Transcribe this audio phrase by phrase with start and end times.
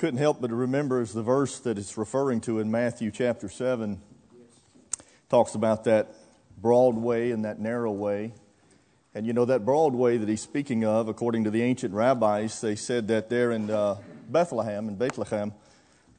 [0.00, 4.00] couldn't help but remember is the verse that it's referring to in Matthew chapter 7.
[5.28, 6.14] Talks about that
[6.56, 8.32] broad way and that narrow way.
[9.14, 12.62] And you know, that broad way that he's speaking of, according to the ancient rabbis,
[12.62, 15.52] they said that there in uh, Bethlehem, in Bethlehem,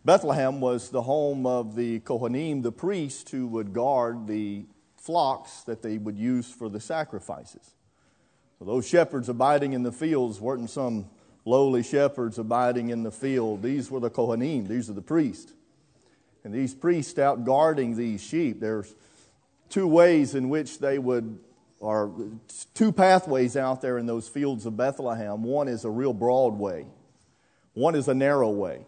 [0.06, 5.82] Bethlehem was the home of the Kohanim, the priests who would guard the flocks that
[5.82, 7.74] they would use for the sacrifices.
[8.60, 11.10] So those shepherds abiding in the fields weren't some
[11.46, 13.62] lowly shepherds abiding in the field.
[13.62, 15.54] These were the Kohanim, these are the priests.
[16.44, 18.94] And these priests out guarding these sheep, there's
[19.70, 21.40] two ways in which they would,
[21.80, 22.12] or
[22.74, 25.44] two pathways out there in those fields of Bethlehem.
[25.44, 26.88] One is a real broad way,
[27.74, 28.86] one is a narrow way.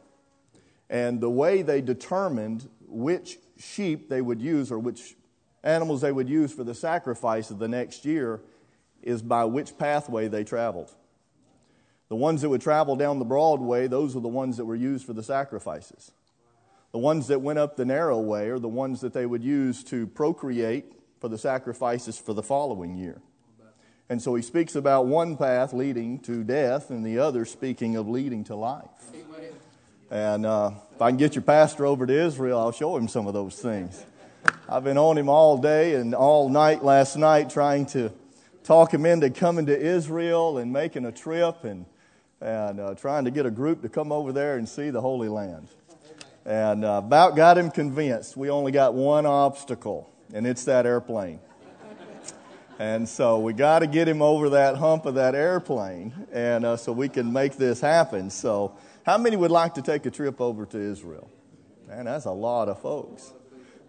[0.89, 5.15] And the way they determined which sheep they would use or which
[5.63, 8.41] animals they would use for the sacrifice of the next year
[9.01, 10.93] is by which pathway they traveled.
[12.13, 14.75] The ones that would travel down the broad way, those are the ones that were
[14.75, 16.11] used for the sacrifices.
[16.91, 19.83] The ones that went up the narrow way are the ones that they would use
[19.85, 23.19] to procreate for the sacrifices for the following year.
[24.09, 28.07] And so he speaks about one path leading to death and the other speaking of
[28.07, 28.85] leading to life.
[30.11, 33.25] And uh, if I can get your pastor over to Israel, I'll show him some
[33.25, 34.05] of those things.
[34.69, 38.11] I've been on him all day and all night last night trying to
[38.63, 41.87] talk him into coming to Israel and making a trip and,
[42.43, 45.29] and uh, trying to get a group to come over there and see the Holy
[45.29, 45.69] Land.
[46.45, 48.35] And uh, about got him convinced.
[48.35, 51.39] We only got one obstacle, and it's that airplane.
[52.79, 56.75] And so we got to get him over that hump of that airplane, and uh,
[56.75, 58.29] so we can make this happen.
[58.29, 61.29] So, how many would like to take a trip over to Israel?
[61.87, 63.31] Man, that's a lot of folks.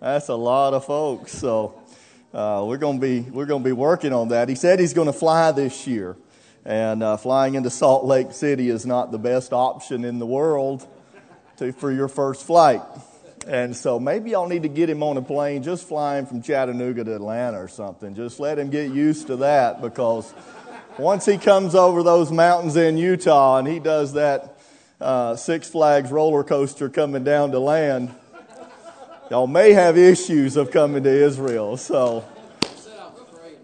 [0.01, 1.33] That's a lot of folks.
[1.33, 1.81] So,
[2.33, 4.49] uh, we're to be we're to be working on that.
[4.49, 6.17] He said he's going to fly this year,
[6.65, 10.87] and uh, flying into Salt Lake City is not the best option in the world
[11.59, 12.83] to, for your first flight.
[13.47, 17.05] And so maybe y'all need to get him on a plane just flying from Chattanooga
[17.05, 18.15] to Atlanta or something.
[18.15, 20.33] Just let him get used to that because
[20.99, 24.59] once he comes over those mountains in Utah and he does that
[25.01, 28.15] uh, Six Flags roller coaster coming down to land,
[29.31, 31.77] y'all may have issues of coming to Israel.
[31.77, 32.25] So.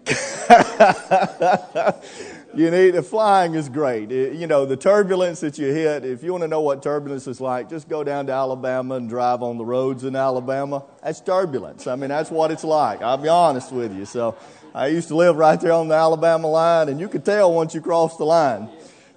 [2.53, 4.11] you need the flying is great.
[4.11, 7.27] It, you know, the turbulence that you hit, if you want to know what turbulence
[7.27, 10.83] is like, just go down to Alabama and drive on the roads in Alabama.
[11.03, 11.87] That's turbulence.
[11.87, 13.01] I mean, that's what it's like.
[13.01, 14.05] I'll be honest with you.
[14.05, 14.35] So
[14.73, 17.73] I used to live right there on the Alabama line, and you could tell once
[17.73, 18.69] you crossed the line.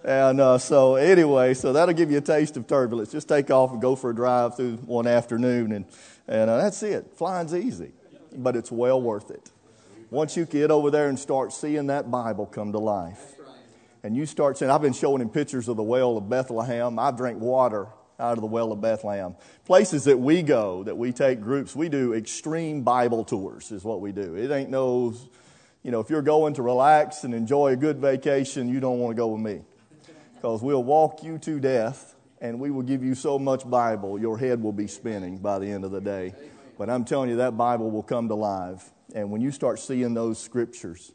[0.05, 3.11] And uh, so, anyway, so that'll give you a taste of turbulence.
[3.11, 5.87] Just take off and go for a drive through one afternoon, and,
[6.28, 7.12] and uh, that's it.
[7.16, 7.93] Flying's easy,
[8.37, 9.51] but it's well worth it.
[10.10, 13.34] Once you get over there and start seeing that Bible come to life,
[14.03, 16.98] and you start saying, I've been showing him pictures of the well of Bethlehem.
[16.98, 17.88] I drink water
[18.20, 19.34] out of the well of Bethlehem.
[19.65, 24.00] Places that we go, that we take groups, we do extreme Bible tours, is what
[24.03, 24.37] we do.
[24.37, 25.15] It ain't no,
[25.82, 29.16] you know, if you're going to relax and enjoy a good vacation, you don't want
[29.16, 29.62] to go with me.
[30.34, 34.36] Because we'll walk you to death and we will give you so much Bible, your
[34.36, 36.34] head will be spinning by the end of the day.
[36.76, 38.91] But I'm telling you, that Bible will come to life.
[39.14, 41.12] And when you start seeing those scriptures,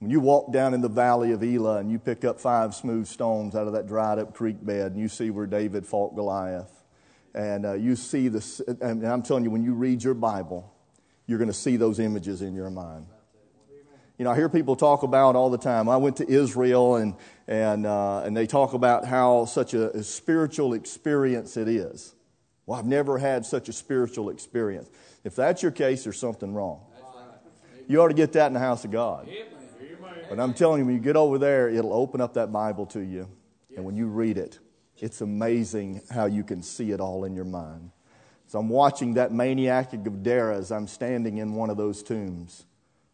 [0.00, 3.06] when you walk down in the valley of Elah and you pick up five smooth
[3.06, 6.84] stones out of that dried up creek bed and you see where David fought Goliath,
[7.34, 10.72] and uh, you see this, and I'm telling you, when you read your Bible,
[11.26, 13.06] you're going to see those images in your mind.
[14.18, 15.88] You know, I hear people talk about all the time.
[15.88, 17.14] I went to Israel and,
[17.46, 22.16] and, uh, and they talk about how such a, a spiritual experience it is.
[22.66, 24.90] Well, I've never had such a spiritual experience.
[25.22, 26.80] If that's your case, there's something wrong.
[27.88, 29.28] You ought to get that in the house of God.
[30.28, 33.00] But I'm telling you, when you get over there, it'll open up that Bible to
[33.00, 33.28] you.
[33.74, 34.58] And when you read it,
[34.98, 37.90] it's amazing how you can see it all in your mind.
[38.46, 42.66] So I'm watching that maniac of Gadara as I'm standing in one of those tombs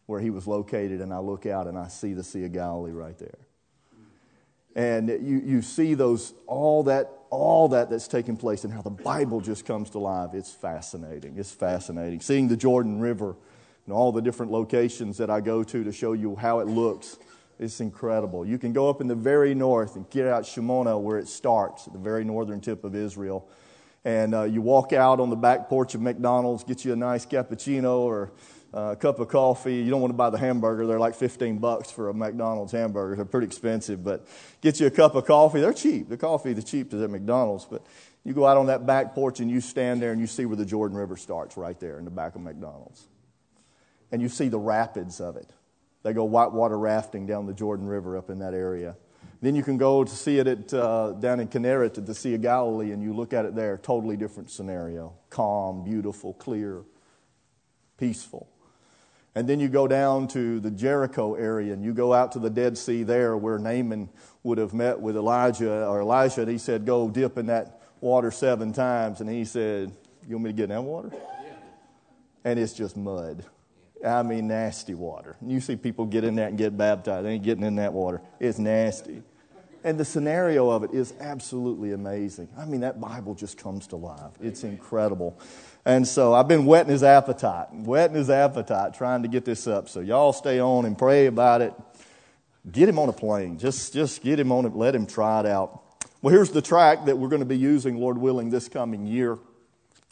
[0.07, 2.91] where he was located, and I look out and I see the Sea of Galilee
[2.91, 3.39] right there.
[4.75, 8.89] And you, you see those all that all that that's taking place and how the
[8.89, 10.31] Bible just comes to life.
[10.33, 11.37] It's fascinating.
[11.37, 12.19] It's fascinating.
[12.21, 13.35] Seeing the Jordan River
[13.85, 17.17] and all the different locations that I go to to show you how it looks.
[17.59, 18.45] It's incredible.
[18.45, 21.93] You can go up in the very north and Kiryat Shimona where it starts, at
[21.93, 23.47] the very northern tip of Israel.
[24.03, 27.25] And uh, you walk out on the back porch of McDonald's, get you a nice
[27.25, 28.31] cappuccino or
[28.73, 29.75] uh, a cup of coffee.
[29.75, 30.85] You don't want to buy the hamburger.
[30.85, 33.15] They're like 15 bucks for a McDonald's hamburger.
[33.15, 34.27] They're pretty expensive, but
[34.61, 35.61] get you a cup of coffee.
[35.61, 36.09] They're cheap.
[36.09, 37.65] The coffee, the cheapest at McDonald's.
[37.65, 37.85] But
[38.23, 40.57] you go out on that back porch and you stand there and you see where
[40.57, 43.07] the Jordan River starts right there in the back of McDonald's
[44.15, 45.51] and you see the rapids of it.
[46.03, 48.95] They go whitewater rafting down the Jordan River up in that area.
[49.41, 52.35] Then you can go to see it at, uh, down in Kinneret at the Sea
[52.35, 55.11] of Galilee, and you look at it there, totally different scenario.
[55.29, 56.83] Calm, beautiful, clear,
[57.97, 58.47] peaceful.
[59.35, 62.49] And then you go down to the Jericho area and you go out to the
[62.49, 64.07] Dead Sea there where Naaman
[64.43, 66.43] would have met with Elijah or Elisha.
[66.43, 69.19] And he said, Go dip in that water seven times.
[69.19, 69.91] And he said,
[70.25, 71.11] You want me to get in that water?
[71.11, 71.19] Yeah.
[72.45, 73.43] And it's just mud.
[74.05, 75.35] I mean, nasty water.
[75.45, 77.25] You see people get in that and get baptized.
[77.25, 78.21] They ain't getting in that water.
[78.39, 79.21] It's nasty.
[79.83, 82.49] And the scenario of it is absolutely amazing.
[82.57, 84.31] I mean, that Bible just comes to life.
[84.41, 85.39] It's incredible.
[85.85, 89.87] And so I've been whetting his appetite, whetting his appetite, trying to get this up.
[89.87, 91.73] So y'all stay on and pray about it.
[92.71, 93.59] Get him on a plane.
[93.59, 94.75] Just, just get him on it.
[94.75, 95.83] Let him try it out.
[96.23, 99.37] Well, here's the track that we're going to be using, Lord willing, this coming year.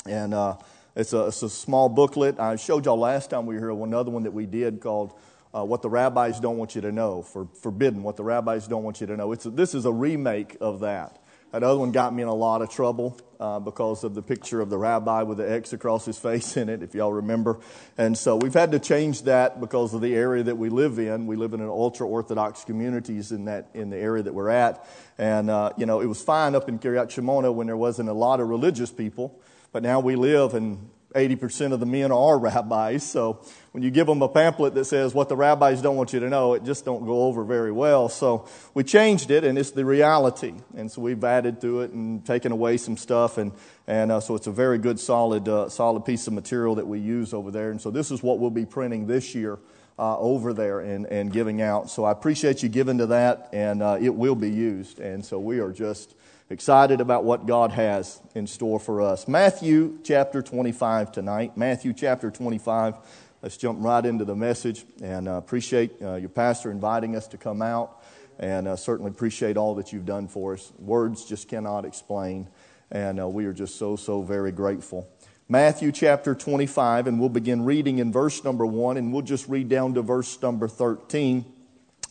[0.05, 0.57] And uh,
[0.95, 2.39] it's, a, it's a small booklet.
[2.39, 5.13] I showed y'all last time we were here another one that we did called
[5.53, 8.83] uh, What the Rabbis Don't Want You to Know, for Forbidden, What the Rabbis Don't
[8.83, 9.31] Want You to Know.
[9.31, 11.19] It's a, this is a remake of that.
[11.53, 14.59] That other one got me in a lot of trouble uh, because of the picture
[14.59, 17.59] of the rabbi with the X across his face in it, if y'all remember.
[17.95, 21.27] And so we've had to change that because of the area that we live in.
[21.27, 24.83] We live in an ultra Orthodox communities in that in the area that we're at.
[25.19, 28.13] And uh, you know, it was fine up in Kiryat Shimona when there wasn't a
[28.13, 29.39] lot of religious people,
[29.73, 33.03] but now we live and 80% of the men are rabbis.
[33.03, 33.39] So
[33.71, 36.29] when you give them a pamphlet that says what the rabbis don't want you to
[36.29, 38.09] know, it just don't go over very well.
[38.09, 40.53] So we changed it and it's the reality.
[40.75, 43.37] And so we've added to it and taken away some stuff.
[43.37, 43.51] And,
[43.87, 46.99] and uh, so it's a very good, solid, uh, solid piece of material that we
[46.99, 47.71] use over there.
[47.71, 49.59] And so this is what we'll be printing this year.
[49.99, 51.87] Uh, over there and, and giving out.
[51.87, 54.99] So I appreciate you giving to that, and uh, it will be used.
[54.99, 56.15] And so we are just
[56.49, 59.27] excited about what God has in store for us.
[59.27, 61.57] Matthew chapter 25 tonight.
[61.57, 62.95] Matthew chapter 25.
[63.41, 67.37] Let's jump right into the message and uh, appreciate uh, your pastor inviting us to
[67.37, 68.03] come out
[68.39, 70.71] and uh, certainly appreciate all that you've done for us.
[70.79, 72.47] Words just cannot explain,
[72.91, 75.09] and uh, we are just so, so very grateful.
[75.49, 79.69] Matthew chapter 25, and we'll begin reading in verse number 1, and we'll just read
[79.69, 81.52] down to verse number 13.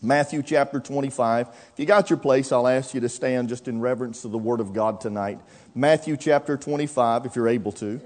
[0.05, 1.47] Matthew chapter 25.
[1.49, 4.39] If you got your place, I'll ask you to stand just in reverence to the
[4.39, 5.39] Word of God tonight.
[5.77, 8.01] Matthew chapter 25, if you're able to.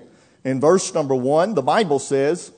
[0.45, 2.53] In verse number 1, the Bible says,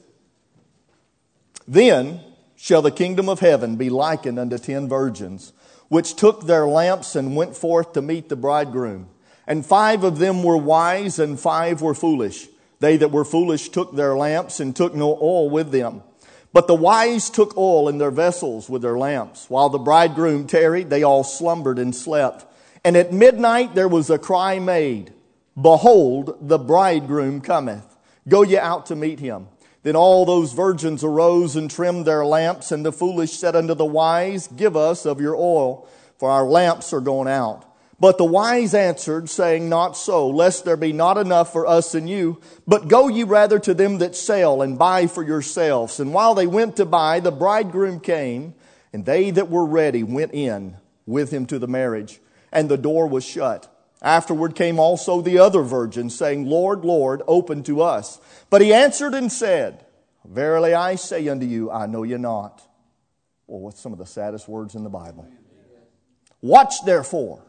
[1.69, 2.21] Then
[2.57, 5.53] shall the kingdom of heaven be likened unto ten virgins,
[5.87, 9.09] which took their lamps and went forth to meet the bridegroom.
[9.47, 12.49] And five of them were wise, and five were foolish.
[12.81, 16.03] They that were foolish took their lamps and took no oil with them.
[16.53, 19.51] But the wise took oil in their vessels with their lamps.
[19.51, 22.47] While the bridegroom tarried, they all slumbered and slept.
[22.85, 25.13] And at midnight there was a cry made,
[25.61, 27.97] Behold, the bridegroom cometh.
[28.29, 29.49] Go ye out to meet him.
[29.83, 33.85] Then all those virgins arose and trimmed their lamps, and the foolish said unto the
[33.85, 37.65] wise, Give us of your oil, for our lamps are gone out.
[38.01, 42.09] But the wise answered, saying, Not so, lest there be not enough for us and
[42.09, 42.41] you.
[42.67, 45.99] But go ye rather to them that sell, and buy for yourselves.
[45.99, 48.55] And while they went to buy, the bridegroom came,
[48.93, 52.21] and they that were ready went in with him to the marriage,
[52.53, 53.75] and the door was shut.
[54.01, 58.21] Afterward came also the other virgins, saying, Lord, Lord, open to us.
[58.49, 59.85] But he answered and said,
[60.25, 62.63] Verily I say unto you, I know you not.
[63.49, 65.27] Well, what's some of the saddest words in the Bible?
[66.41, 67.43] Watch therefore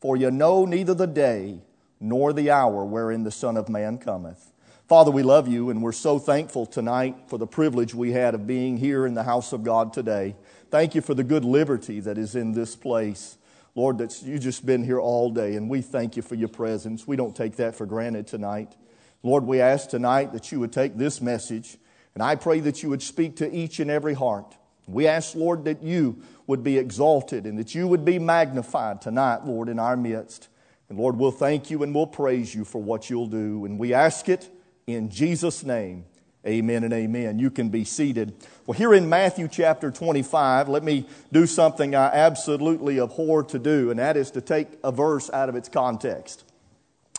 [0.00, 1.60] for you know neither the day
[2.00, 4.52] nor the hour wherein the Son of Man cometh.
[4.86, 8.46] Father, we love you and we're so thankful tonight for the privilege we had of
[8.46, 10.34] being here in the house of God today.
[10.70, 13.36] Thank you for the good liberty that is in this place.
[13.74, 17.06] Lord, that you've just been here all day, and we thank you for your presence.
[17.06, 18.74] We don't take that for granted tonight.
[19.22, 21.76] Lord, we ask tonight that you would take this message,
[22.14, 24.56] and I pray that you would speak to each and every heart.
[24.88, 29.44] We ask, Lord, that you would be exalted and that you would be magnified tonight,
[29.44, 30.48] Lord, in our midst.
[30.88, 33.66] And Lord, we'll thank you and we'll praise you for what you'll do.
[33.66, 34.50] And we ask it
[34.86, 36.06] in Jesus' name.
[36.46, 37.38] Amen and amen.
[37.38, 38.32] You can be seated.
[38.66, 43.90] Well, here in Matthew chapter 25, let me do something I absolutely abhor to do,
[43.90, 46.44] and that is to take a verse out of its context.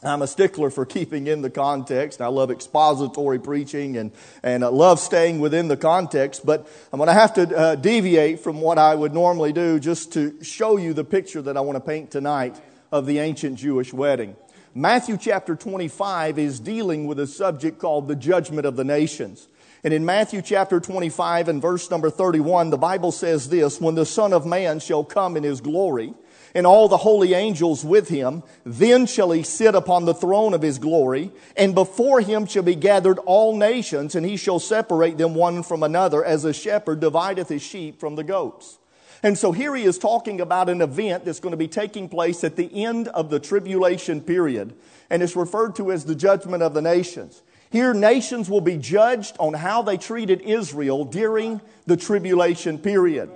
[0.01, 2.21] I'm a stickler for keeping in the context.
[2.21, 7.07] I love expository preaching and, and I love staying within the context, but I'm going
[7.07, 10.93] to have to uh, deviate from what I would normally do just to show you
[10.93, 12.55] the picture that I want to paint tonight
[12.93, 14.37] of the ancient Jewish wedding.
[14.73, 19.49] Matthew chapter 25 is dealing with a subject called the judgment of the nations.
[19.83, 24.05] And in Matthew chapter 25 and verse number 31, the Bible says this, when the
[24.05, 26.13] Son of Man shall come in his glory,
[26.53, 28.43] and all the holy angels with him.
[28.65, 32.75] Then shall he sit upon the throne of his glory, and before him shall be
[32.75, 37.49] gathered all nations, and he shall separate them one from another, as a shepherd divideth
[37.49, 38.79] his sheep from the goats.
[39.21, 42.43] And so here he is talking about an event that's going to be taking place
[42.43, 44.73] at the end of the tribulation period.
[45.09, 47.41] And it's referred to as the judgment of the nations.
[47.69, 53.29] Here, nations will be judged on how they treated Israel during the tribulation period.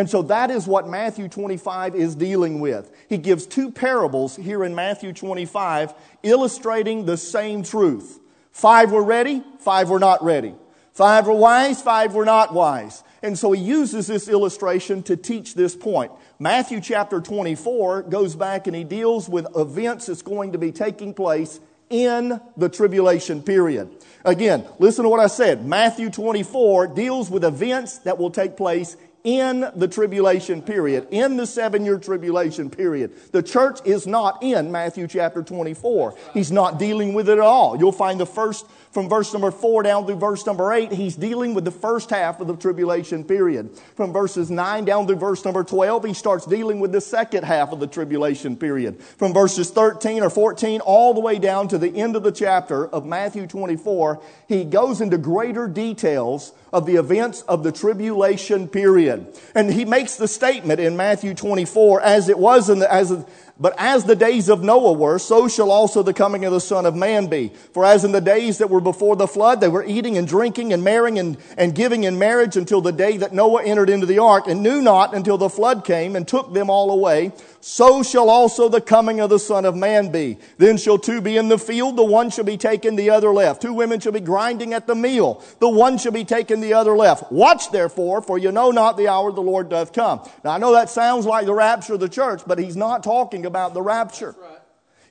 [0.00, 2.90] And so that is what Matthew 25 is dealing with.
[3.10, 5.92] He gives two parables here in Matthew 25
[6.22, 8.18] illustrating the same truth.
[8.50, 10.54] Five were ready, five were not ready.
[10.94, 13.04] Five were wise, five were not wise.
[13.22, 16.12] And so he uses this illustration to teach this point.
[16.38, 21.12] Matthew chapter 24 goes back and he deals with events that's going to be taking
[21.12, 23.90] place in the tribulation period.
[24.24, 25.66] Again, listen to what I said.
[25.66, 31.46] Matthew 24 deals with events that will take place in the tribulation period, in the
[31.46, 33.12] seven year tribulation period.
[33.32, 36.14] The church is not in Matthew chapter 24.
[36.34, 37.76] He's not dealing with it at all.
[37.78, 41.54] You'll find the first from verse number 4 down through verse number 8, he's dealing
[41.54, 43.70] with the first half of the tribulation period.
[43.94, 47.70] From verses 9 down through verse number 12, he starts dealing with the second half
[47.70, 49.00] of the tribulation period.
[49.00, 52.88] From verses 13 or 14 all the way down to the end of the chapter
[52.88, 59.26] of Matthew 24, he goes into greater details of the events of the tribulation period.
[59.54, 63.12] And he makes the statement in Matthew 24, as it was in the, as,
[63.58, 66.86] but as the days of Noah were, so shall also the coming of the Son
[66.86, 67.52] of Man be.
[67.72, 70.72] For as in the days that were before the flood, they were eating and drinking
[70.72, 74.18] and marrying and, and giving in marriage until the day that Noah entered into the
[74.18, 78.30] ark and knew not until the flood came and took them all away so shall
[78.30, 80.38] also the coming of the Son of Man be.
[80.56, 83.60] Then shall two be in the field, the one shall be taken, the other left.
[83.60, 86.96] Two women shall be grinding at the meal, the one shall be taken, the other
[86.96, 87.30] left.
[87.30, 90.26] Watch therefore, for you know not the hour the Lord doth come.
[90.42, 93.44] Now I know that sounds like the rapture of the church, but he's not talking
[93.44, 94.34] about the rapture.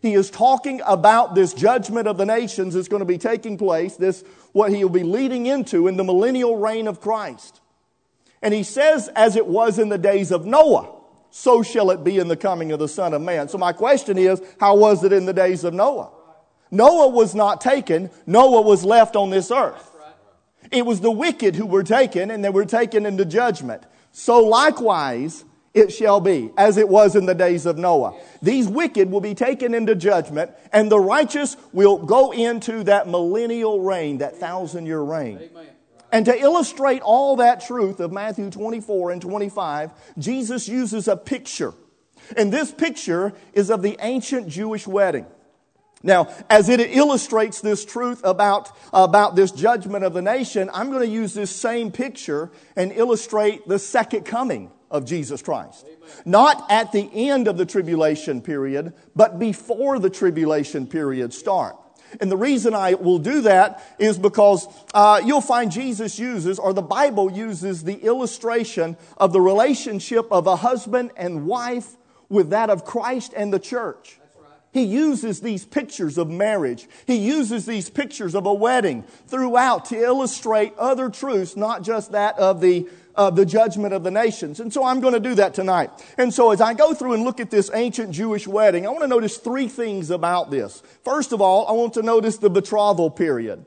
[0.01, 3.95] He is talking about this judgment of the nations that's going to be taking place,
[3.95, 7.61] this what he'll be leading into in the millennial reign of Christ.
[8.41, 10.98] And he says, as it was in the days of Noah
[11.31, 13.49] so shall it be in the coming of the Son of Man.
[13.49, 16.09] So my question is, how was it in the days of Noah?
[16.71, 18.09] Noah was not taken.
[18.25, 19.85] Noah was left on this earth.
[20.71, 23.83] It was the wicked who were taken and they were taken into judgment.
[24.11, 28.19] So likewise, it shall be as it was in the days of Noah.
[28.41, 33.81] These wicked will be taken into judgment and the righteous will go into that millennial
[33.81, 35.37] reign, that thousand year reign.
[35.37, 35.67] Amen.
[36.11, 41.73] And to illustrate all that truth of Matthew 24 and 25, Jesus uses a picture.
[42.35, 45.25] And this picture is of the ancient Jewish wedding.
[46.01, 51.05] Now, as it illustrates this truth about, about this judgment of the nation, I'm going
[51.05, 55.85] to use this same picture and illustrate the second coming of Jesus Christ.
[55.85, 55.99] Amen.
[56.25, 61.75] Not at the end of the tribulation period, but before the tribulation period start.
[62.19, 66.73] And the reason I will do that is because uh, you'll find Jesus uses, or
[66.73, 71.97] the Bible uses, the illustration of the relationship of a husband and wife
[72.29, 74.19] with that of Christ and the church.
[74.71, 76.87] He uses these pictures of marriage.
[77.07, 82.37] He uses these pictures of a wedding throughout to illustrate other truths, not just that
[82.37, 82.87] of the
[83.19, 84.61] of the judgment of the nations.
[84.61, 85.91] And so I'm going to do that tonight.
[86.17, 89.01] And so as I go through and look at this ancient Jewish wedding, I want
[89.01, 90.81] to notice three things about this.
[91.03, 93.65] First of all, I want to notice the betrothal period.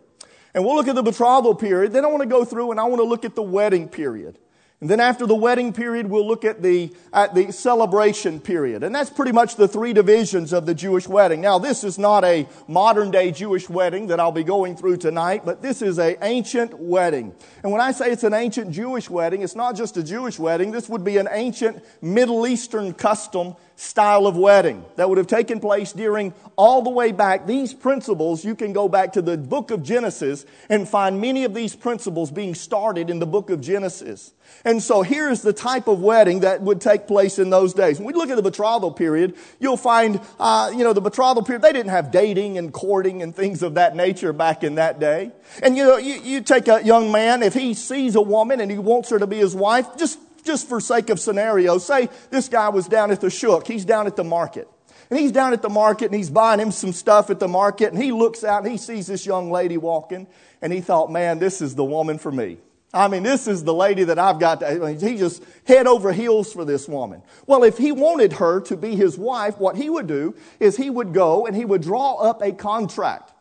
[0.54, 1.92] And we'll look at the betrothal period.
[1.92, 4.38] Then I want to go through and I want to look at the wedding period.
[4.82, 8.82] And then after the wedding period, we'll look at the, at the celebration period.
[8.82, 11.40] And that's pretty much the three divisions of the Jewish wedding.
[11.40, 15.42] Now, this is not a modern day Jewish wedding that I'll be going through tonight,
[15.44, 17.32] but this is an ancient wedding.
[17.62, 20.72] And when I say it's an ancient Jewish wedding, it's not just a Jewish wedding.
[20.72, 25.60] This would be an ancient Middle Eastern custom style of wedding that would have taken
[25.60, 27.46] place during all the way back.
[27.46, 31.54] These principles, you can go back to the book of Genesis and find many of
[31.54, 34.32] these principles being started in the book of Genesis.
[34.64, 37.98] And so here is the type of wedding that would take place in those days.
[37.98, 41.62] When we look at the betrothal period, you'll find, uh, you know, the betrothal period,
[41.62, 45.32] they didn't have dating and courting and things of that nature back in that day.
[45.62, 48.70] And you know, you, you take a young man, if he sees a woman and
[48.70, 52.48] he wants her to be his wife, just just for sake of scenario, say this
[52.48, 53.66] guy was down at the Shuk.
[53.66, 54.68] He's down at the market.
[55.10, 57.92] And he's down at the market and he's buying him some stuff at the market
[57.92, 60.26] and he looks out and he sees this young lady walking
[60.62, 62.58] and he thought, man, this is the woman for me.
[62.94, 64.60] I mean, this is the lady that I've got.
[64.60, 67.22] To, I mean, he just head over heels for this woman.
[67.46, 70.90] Well, if he wanted her to be his wife, what he would do is he
[70.90, 73.32] would go and he would draw up a contract,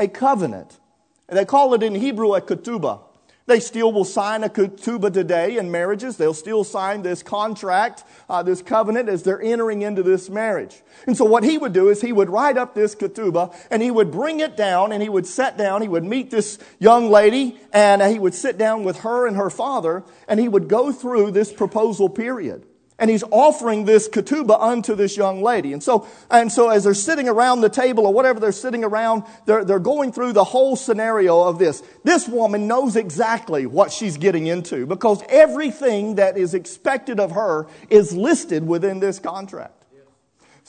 [0.00, 0.80] a covenant.
[1.28, 3.02] And they call it in Hebrew a ketubah.
[3.46, 6.16] They still will sign a ketubah today in marriages.
[6.16, 10.82] They'll still sign this contract, uh, this covenant as they're entering into this marriage.
[11.06, 13.92] And so what he would do is he would write up this ketubah and he
[13.92, 15.80] would bring it down and he would sit down.
[15.80, 19.50] He would meet this young lady and he would sit down with her and her
[19.50, 22.66] father and he would go through this proposal period.
[22.98, 25.74] And he's offering this ketubah unto this young lady.
[25.74, 29.24] And so, and so as they're sitting around the table or whatever they're sitting around,
[29.44, 31.82] they're, they're going through the whole scenario of this.
[32.04, 37.66] This woman knows exactly what she's getting into because everything that is expected of her
[37.90, 39.76] is listed within this contract.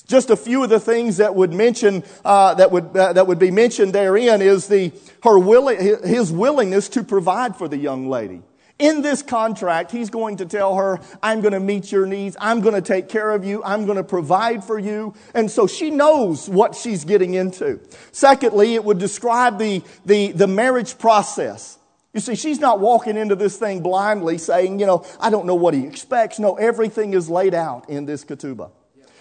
[0.07, 3.39] Just a few of the things that would mention uh, that would uh, that would
[3.39, 4.93] be mentioned therein is the
[5.23, 8.41] her willing his willingness to provide for the young lady.
[8.79, 12.37] In this contract, he's going to tell her, I'm going to meet your needs.
[12.39, 13.63] I'm going to take care of you.
[13.63, 15.15] I'm going to provide for you.
[15.33, 17.79] And so she knows what she's getting into.
[18.11, 21.79] Secondly, it would describe the, the, the marriage process.
[22.13, 25.55] You see, she's not walking into this thing blindly saying, you know, I don't know
[25.55, 26.37] what he expects.
[26.37, 28.71] No, everything is laid out in this ketubah.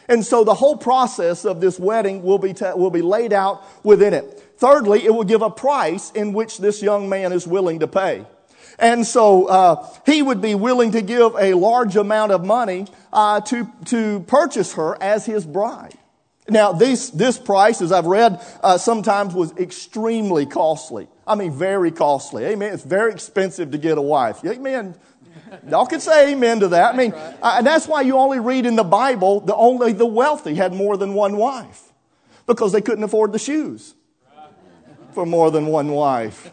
[0.08, 3.62] And so the whole process of this wedding will be, ta- will be laid out
[3.84, 4.54] within it.
[4.58, 8.26] Thirdly, it will give a price in which this young man is willing to pay.
[8.78, 13.40] And so uh, he would be willing to give a large amount of money uh,
[13.42, 15.96] to, to purchase her as his bride.
[16.48, 21.08] Now, this, this price, as I've read, uh, sometimes was extremely costly.
[21.26, 22.44] I mean, very costly.
[22.44, 22.72] Amen.
[22.72, 24.44] It's very expensive to get a wife.
[24.44, 24.94] Amen.
[25.68, 26.94] Y'all can say amen to that.
[26.94, 30.06] I mean, uh, and that's why you only read in the Bible the only the
[30.06, 31.82] wealthy had more than one wife
[32.46, 33.94] because they couldn't afford the shoes
[35.12, 36.52] for more than one wife.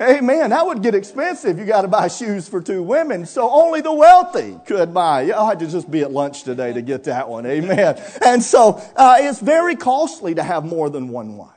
[0.00, 0.50] Amen.
[0.50, 1.58] That would get expensive.
[1.58, 3.26] You got to buy shoes for two women.
[3.26, 5.32] So only the wealthy could buy.
[5.32, 7.46] I had to just be at lunch today to get that one.
[7.46, 8.02] Amen.
[8.24, 11.50] And so uh, it's very costly to have more than one wife.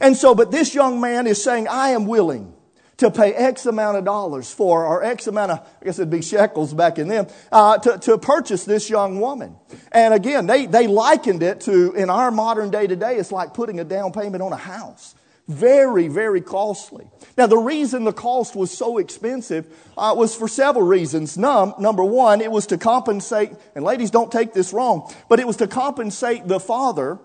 [0.00, 2.54] And so, but this young man is saying, I am willing
[2.98, 6.20] to pay X amount of dollars for, or X amount of, I guess it'd be
[6.20, 9.56] shekels back in them, uh, to, to purchase this young woman.
[9.90, 13.80] And again, they, they likened it to, in our modern day today, it's like putting
[13.80, 15.14] a down payment on a house.
[15.50, 17.10] Very, very costly.
[17.36, 19.66] Now, the reason the cost was so expensive
[19.98, 21.36] uh, was for several reasons.
[21.36, 25.48] Num- number one, it was to compensate, and ladies, don't take this wrong, but it
[25.48, 27.18] was to compensate the father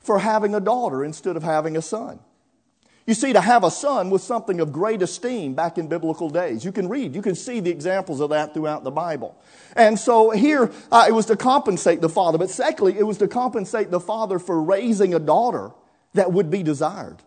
[0.00, 2.18] for having a daughter instead of having a son.
[3.06, 6.66] You see, to have a son was something of great esteem back in biblical days.
[6.66, 9.34] You can read, you can see the examples of that throughout the Bible.
[9.74, 12.36] And so here, uh, it was to compensate the father.
[12.36, 15.70] But secondly, it was to compensate the father for raising a daughter
[16.12, 17.22] that would be desired.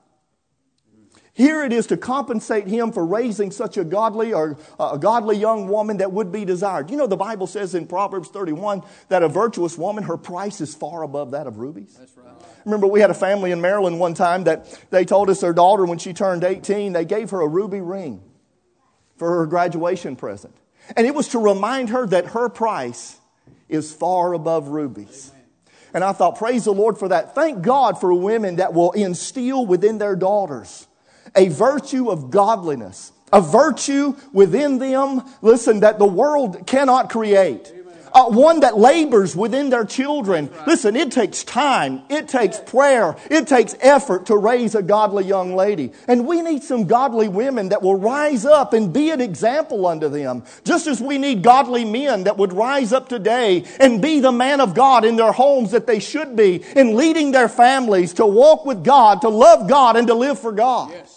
[1.35, 5.35] Here it is to compensate him for raising such a godly or uh, a godly
[5.35, 6.89] young woman that would be desired.
[6.89, 10.73] You know, the Bible says in Proverbs 31 that a virtuous woman, her price is
[10.73, 11.97] far above that of rubies.
[11.99, 12.25] That's right.
[12.63, 15.83] Remember, we had a family in Maryland one time that they told us their daughter,
[15.85, 18.23] when she turned 18, they gave her a ruby ring
[19.17, 20.55] for her graduation present.
[20.95, 23.19] And it was to remind her that her price
[23.67, 25.33] is far above rubies.
[25.93, 27.35] And I thought, praise the Lord for that.
[27.35, 30.87] Thank God for women that will instill within their daughters
[31.35, 37.71] a virtue of godliness, a virtue within them, listen, that the world cannot create.
[38.15, 40.49] Uh, one that labors within their children.
[40.65, 42.01] Listen, it takes time.
[42.07, 43.17] It takes prayer.
[43.29, 45.91] It takes effort to raise a godly young lady.
[46.07, 50.07] And we need some godly women that will rise up and be an example unto
[50.07, 50.43] them.
[50.63, 54.61] Just as we need godly men that would rise up today and be the man
[54.61, 58.65] of God in their homes that they should be, in leading their families to walk
[58.65, 60.91] with God, to love God, and to live for God.
[60.91, 61.14] Yes.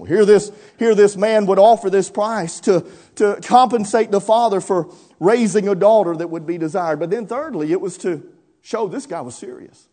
[0.00, 2.86] Well, here this, here this man would offer this price to,
[3.16, 7.00] to compensate the father for raising a daughter that would be desired.
[7.00, 8.26] But then thirdly, it was to
[8.62, 9.90] show this guy was serious.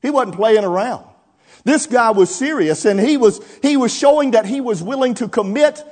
[0.00, 1.06] He wasn't playing around.
[1.64, 5.26] This guy was serious and he was, he was showing that he was willing to
[5.26, 5.82] commit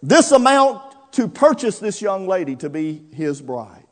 [0.00, 0.80] this amount
[1.14, 3.82] to purchase this young lady to be his bride.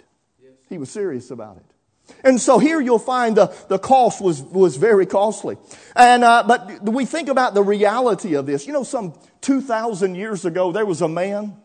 [0.68, 1.75] He was serious about it.
[2.24, 5.56] And so here you'll find the, the cost was, was very costly.
[5.94, 8.66] And, uh, but we think about the reality of this.
[8.66, 11.56] You know, some 2,000 years ago, there was a man,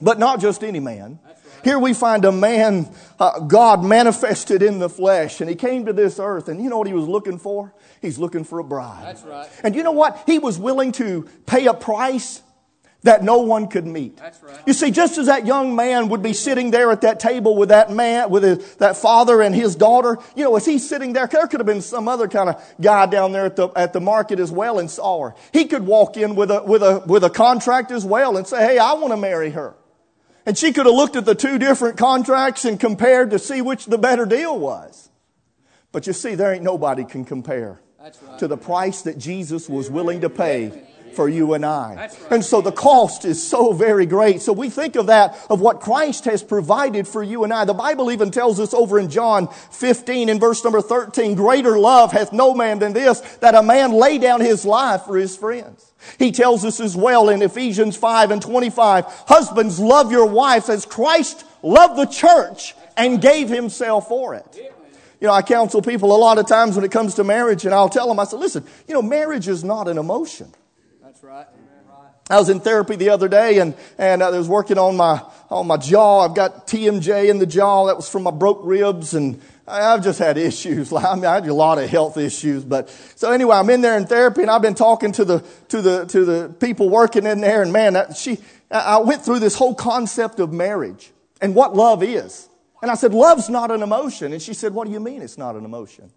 [0.00, 1.20] but not just any man.
[1.24, 1.36] Right.
[1.64, 5.92] Here we find a man, uh, God manifested in the flesh, and he came to
[5.92, 7.72] this earth, and you know what he was looking for?
[8.00, 9.04] He's looking for a bride.
[9.04, 9.48] That's right.
[9.62, 10.20] And you know what?
[10.26, 12.42] He was willing to pay a price
[13.02, 14.20] that no one could meet.
[14.20, 14.34] Right.
[14.66, 17.70] You see, just as that young man would be sitting there at that table with
[17.70, 21.26] that man, with his, that father and his daughter, you know, as he's sitting there,
[21.26, 24.00] there could have been some other kind of guy down there at the, at the
[24.00, 25.34] market as well and saw her.
[25.52, 28.64] He could walk in with a, with a, with a contract as well and say,
[28.64, 29.74] hey, I want to marry her.
[30.46, 33.86] And she could have looked at the two different contracts and compared to see which
[33.86, 35.08] the better deal was.
[35.92, 38.38] But you see, there ain't nobody can compare right.
[38.38, 40.82] to the price that Jesus was willing to pay
[41.14, 42.10] for you and I.
[42.30, 44.42] And so the cost is so very great.
[44.42, 47.64] So we think of that, of what Christ has provided for you and I.
[47.64, 52.12] The Bible even tells us over in John 15 in verse number 13, greater love
[52.12, 55.92] hath no man than this, that a man lay down his life for his friends.
[56.18, 60.84] He tells us as well in Ephesians 5 and 25, husbands love your wives as
[60.84, 64.72] Christ loved the church and gave himself for it.
[65.20, 67.72] You know, I counsel people a lot of times when it comes to marriage, and
[67.72, 70.52] I'll tell them, I said, listen, you know, marriage is not an emotion.
[71.22, 71.46] Right.
[72.28, 75.22] I was in therapy the other day and, and uh, I was working on my,
[75.50, 76.20] on my jaw.
[76.20, 77.86] I've got TMJ in the jaw.
[77.86, 80.92] That was from my broke ribs and I've just had issues.
[80.92, 83.96] I mean, I had a lot of health issues, but so anyway, I'm in there
[83.96, 87.40] in therapy and I've been talking to the, to the, to the people working in
[87.40, 91.76] there and man, that, she, I went through this whole concept of marriage and what
[91.76, 92.48] love is.
[92.82, 94.32] And I said, love's not an emotion.
[94.32, 96.10] And she said, what do you mean it's not an emotion?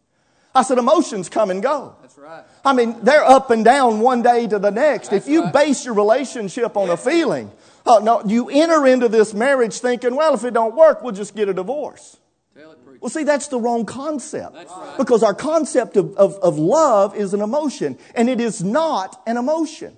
[0.56, 1.96] I said, emotions come and go.
[2.02, 2.44] That's right.
[2.64, 5.10] I mean, they're up and down one day to the next.
[5.10, 5.54] That's if you right.
[5.54, 7.52] base your relationship on a feeling,
[7.86, 11.36] oh, no, you enter into this marriage thinking, well, if it don't work, we'll just
[11.36, 12.18] get a divorce.
[12.58, 13.00] Tell it, preacher.
[13.02, 14.54] Well, see, that's the wrong concept.
[14.54, 14.98] That's right.
[14.98, 19.36] Because our concept of, of, of love is an emotion, and it is not an
[19.36, 19.98] emotion.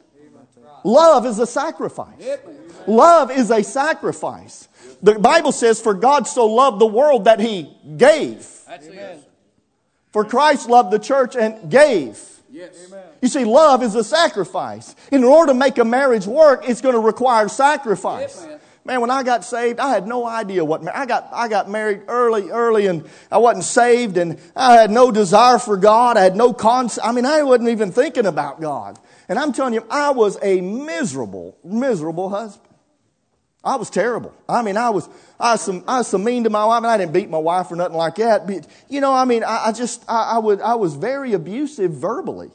[0.84, 2.40] Love is a sacrifice.
[2.88, 4.70] Love is a sacrifice.
[5.04, 8.48] The Bible says, For God so loved the world that he gave.
[8.68, 9.27] That's it.
[10.18, 12.20] For Christ loved the church and gave.
[12.50, 12.92] Yes.
[13.22, 14.96] You see, love is a sacrifice.
[15.12, 18.44] In order to make a marriage work, it's going to require sacrifice.
[18.44, 18.60] Amen.
[18.84, 21.30] Man, when I got saved, I had no idea what ma- I got.
[21.32, 25.78] I got married early, early, and I wasn't saved, and I had no desire for
[25.78, 26.18] God.
[26.18, 27.06] I had no concept.
[27.06, 28.98] I mean, I wasn't even thinking about God.
[29.30, 32.67] And I'm telling you, I was a miserable, miserable husband.
[33.68, 34.34] I was terrible.
[34.48, 36.88] I mean, I was, I was some, I was so mean to my wife, and
[36.88, 38.48] I didn't beat my wife or nothing like that.
[38.48, 41.92] But you know, I mean, I, I just, I, I would, I was very abusive
[41.92, 42.52] verbally.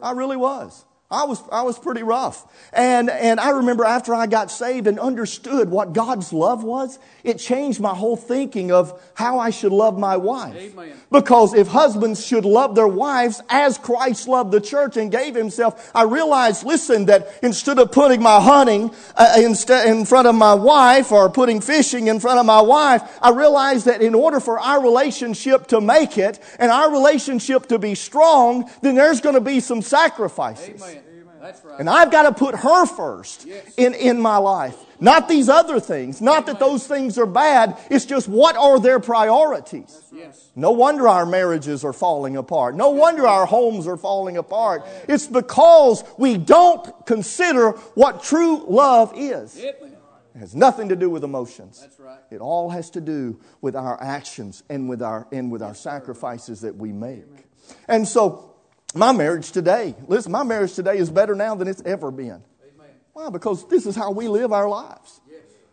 [0.00, 0.84] I really was.
[1.12, 2.46] I was, I was pretty rough.
[2.72, 7.38] And, and I remember after I got saved and understood what God's love was, it
[7.38, 10.54] changed my whole thinking of how I should love my wife.
[10.54, 10.92] Amen.
[11.10, 15.90] Because if husbands should love their wives as Christ loved the church and gave himself,
[15.96, 20.54] I realized, listen, that instead of putting my hunting uh, instead in front of my
[20.54, 24.60] wife or putting fishing in front of my wife, I realized that in order for
[24.60, 29.40] our relationship to make it and our relationship to be strong, then there's going to
[29.40, 30.80] be some sacrifices.
[30.80, 30.99] Amen.
[31.40, 31.80] That's right.
[31.80, 33.74] And I've got to put her first Yes.
[33.76, 34.76] in, in my life.
[35.00, 36.20] Not these other things.
[36.20, 37.78] Not that those things are bad.
[37.90, 39.98] It's just what are their priorities.
[40.12, 40.50] Yes.
[40.54, 42.74] No wonder our marriages are falling apart.
[42.76, 44.86] No wonder our homes are falling apart.
[45.08, 49.56] It's because we don't consider what true love is.
[49.56, 51.80] It has nothing to do with emotions.
[51.80, 52.18] That's right.
[52.30, 56.60] It all has to do with our actions and with our, and with our sacrifices
[56.60, 57.24] that we make.
[57.88, 58.49] And so,
[58.94, 62.42] my marriage today, listen, my marriage today is better now than it's ever been.
[62.62, 62.90] Amen.
[63.12, 63.30] Why?
[63.30, 65.20] Because this is how we live our lives.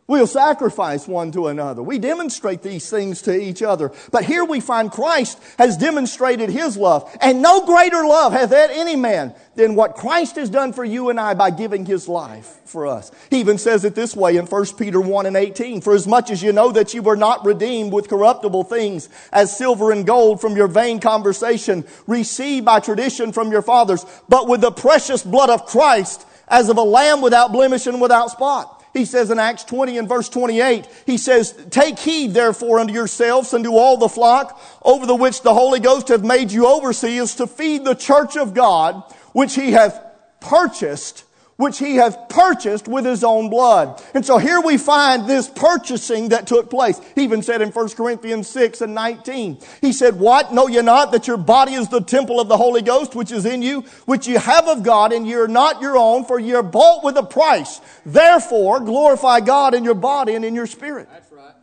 [0.08, 1.84] We'll sacrifice one to another.
[1.84, 3.92] We demonstrate these things to each other.
[4.10, 7.14] But here we find Christ has demonstrated his love.
[7.20, 11.20] And no greater love hath any man than what Christ has done for you and
[11.20, 13.12] I by giving his life for us.
[13.30, 15.82] He even says it this way in 1 Peter 1 and 18.
[15.82, 19.58] For as much as you know that you were not redeemed with corruptible things as
[19.58, 24.62] silver and gold from your vain conversation received by tradition from your fathers, but with
[24.62, 28.77] the precious blood of Christ as of a lamb without blemish and without spot.
[28.98, 33.54] He says in Acts 20 and verse 28, he says, Take heed therefore unto yourselves
[33.54, 37.36] and to all the flock over the which the Holy Ghost hath made you overseers
[37.36, 40.04] to feed the church of God, which he hath
[40.40, 41.26] purchased
[41.58, 44.02] which he hath purchased with his own blood.
[44.14, 47.02] And so here we find this purchasing that took place.
[47.16, 50.54] He even said in 1 Corinthians 6 and 19, he said, What?
[50.54, 53.46] Know ye not that your body is the temple of the Holy Ghost which is
[53.46, 56.54] in you, which you have of God, and ye are not your own, for ye
[56.54, 57.82] are bought with a price.
[58.06, 61.10] Therefore, glorify God in your body and in your spirit.
[61.12, 61.54] That's right.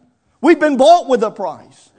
[0.40, 1.90] We've been bought with a price.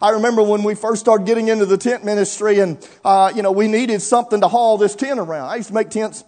[0.00, 3.50] I remember when we first started getting into the tent ministry and, uh, you know,
[3.50, 5.48] we needed something to haul this tent around.
[5.48, 6.22] I used to make tents,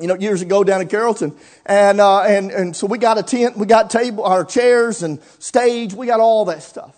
[0.00, 1.36] you know, years ago down in Carrollton.
[1.66, 5.20] And, uh, and, and so we got a tent, we got table, our chairs and
[5.38, 6.96] stage, we got all that stuff.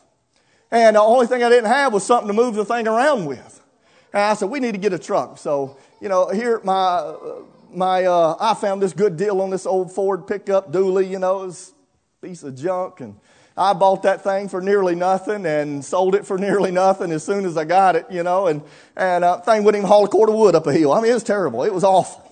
[0.71, 3.61] And the only thing I didn't have was something to move the thing around with.
[4.13, 5.39] And I said, we need to get a truck.
[5.39, 9.67] So, you know, here my, uh, my, uh, I found this good deal on this
[9.67, 11.73] old Ford pickup dually, you know, it's
[12.23, 13.01] a piece of junk.
[13.01, 13.17] And
[13.57, 17.45] I bought that thing for nearly nothing and sold it for nearly nothing as soon
[17.45, 18.63] as I got it, you know, and,
[18.97, 20.93] and, uh, thing wouldn't even haul a quart of wood up a hill.
[20.93, 21.65] I mean, it was terrible.
[21.65, 22.32] It was awful.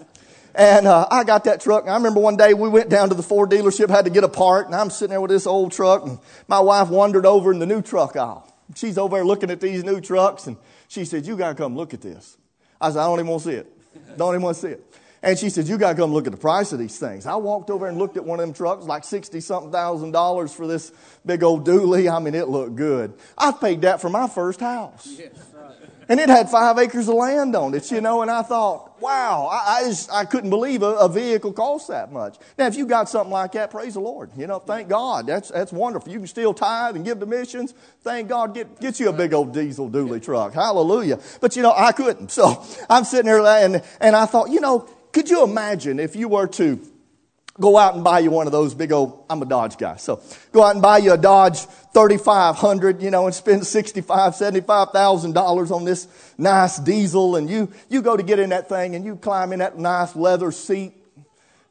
[0.55, 1.85] And uh, I got that truck.
[1.85, 4.25] And I remember one day we went down to the Ford dealership, had to get
[4.25, 7.53] a part, and I'm sitting there with this old truck, and my wife wandered over
[7.53, 8.47] in the new truck aisle.
[8.75, 10.57] She's over there looking at these new trucks, and
[10.89, 12.37] she said, "You gotta come look at this."
[12.81, 14.17] I said, "I don't even want to see it.
[14.17, 14.91] Don't even want to see it."
[15.23, 17.27] And she said, You got to come look at the price of these things.
[17.27, 20.55] I walked over and looked at one of them trucks, like 60 something thousand dollars
[20.55, 20.93] for this
[21.27, 22.11] big old dually.
[22.11, 23.13] I mean, it looked good.
[23.37, 25.07] I paid that for my first house.
[26.11, 29.47] And it had five acres of land on it, you know, and I thought, wow,
[29.47, 32.37] I, I just, I couldn't believe a, a vehicle costs that much.
[32.59, 34.33] Now, if you got something like that, praise the Lord.
[34.37, 35.29] You know, thank God.
[35.29, 36.11] That's, that's wonderful.
[36.11, 37.75] You can still tithe and give to missions.
[38.03, 40.53] Thank God, get, get you a big old diesel dually truck.
[40.53, 41.21] Hallelujah.
[41.41, 42.33] But, you know, I couldn't.
[42.33, 46.29] So I'm sitting there and, and I thought, you know, could you imagine if you
[46.29, 46.81] were to
[47.61, 50.21] go out and buy you one of those big old, I'm a Dodge guy, so
[50.53, 51.61] go out and buy you a Dodge
[51.93, 58.03] 3500, you know, and spend 65, 75,000 dollars on this nice diesel and you, you
[58.03, 60.95] go to get in that thing and you climb in that nice leather seat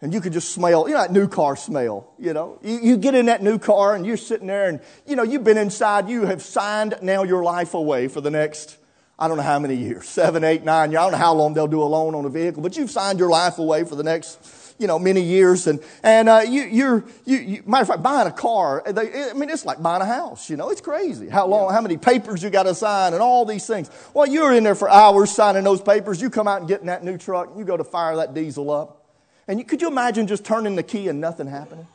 [0.02, 2.58] and you could just smell, you know, that new car smell, you know.
[2.64, 5.44] You, you get in that new car and you're sitting there and, you know, you've
[5.44, 8.78] been inside, you have signed now your life away for the next,
[9.18, 11.00] I don't know how many years, seven, eight, nine years.
[11.00, 13.20] I don't know how long they'll do a loan on a vehicle, but you've signed
[13.20, 14.42] your life away for the next,
[14.80, 15.68] you know, many years.
[15.68, 19.34] And, and, uh, you, you're, you, you, matter of fact, buying a car, they, I
[19.34, 21.30] mean, it's like buying a house, you know, it's crazy.
[21.30, 23.92] How long, how many papers you got to sign and all these things.
[24.14, 26.22] Well, you're in there for hours signing those papers.
[26.22, 28.34] You come out and get in that new truck, and you go to fire that
[28.34, 29.06] diesel up.
[29.48, 31.88] And you, could you imagine just turning the key and nothing happening?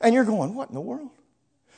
[0.00, 1.10] And you're going, what in the world?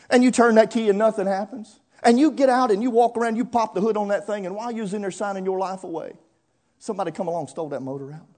[0.09, 1.81] And you turn that key and nothing happens.
[2.03, 4.47] And you get out and you walk around, you pop the hood on that thing,
[4.47, 6.13] and while you're in there signing your life away,
[6.79, 8.36] somebody come along stole that motor out.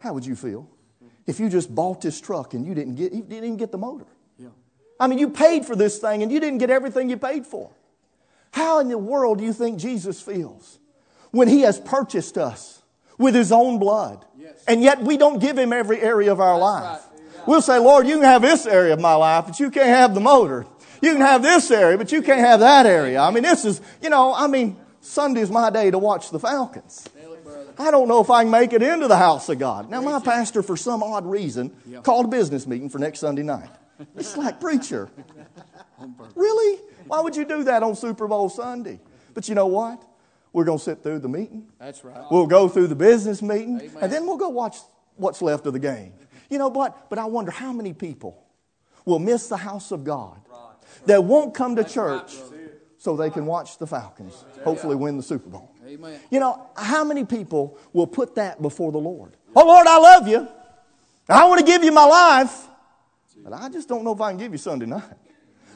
[0.00, 0.68] How would you feel
[1.26, 3.78] if you just bought this truck and you didn't get, you didn't even get the
[3.78, 4.06] motor?
[4.38, 4.48] Yeah.
[4.98, 7.70] I mean, you paid for this thing and you didn't get everything you paid for.
[8.52, 10.78] How in the world do you think Jesus feels
[11.30, 12.82] when he has purchased us
[13.18, 14.24] with his own blood?
[14.36, 14.64] Yes.
[14.66, 17.06] And yet we don't give him every area of our That's life.
[17.36, 17.48] right.
[17.48, 20.14] We'll say, Lord, you can have this area of my life, but you can't have
[20.14, 20.66] the motor.
[21.02, 23.20] You can have this area, but you can't have that area.
[23.20, 27.08] I mean, this is, you know, I mean, Sunday's my day to watch the Falcons.
[27.80, 27.88] Tell it, brother.
[27.88, 29.90] I don't know if I can make it into the house of God.
[29.90, 33.70] Now, my pastor, for some odd reason, called a business meeting for next Sunday night.
[34.16, 35.10] It's like, preacher,
[36.34, 36.80] really?
[37.06, 39.00] Why would you do that on Super Bowl Sunday?
[39.34, 40.02] But you know what?
[40.52, 41.68] We're going to sit through the meeting.
[41.78, 42.24] That's right.
[42.30, 43.96] We'll go through the business meeting, Amen.
[44.00, 44.78] and then we'll go watch
[45.16, 46.12] what's left of the game.
[46.48, 47.08] You know what?
[47.08, 48.42] But I wonder how many people
[49.04, 50.40] will miss the house of God
[51.06, 52.34] that won't come to church
[52.98, 55.74] so they can watch the Falcons, hopefully win the Super Bowl.
[55.90, 56.20] Amen.
[56.30, 59.36] You know, how many people will put that before the Lord?
[59.56, 60.46] Oh, Lord, I love you.
[61.28, 62.68] I want to give you my life,
[63.42, 65.02] but I just don't know if I can give you Sunday night.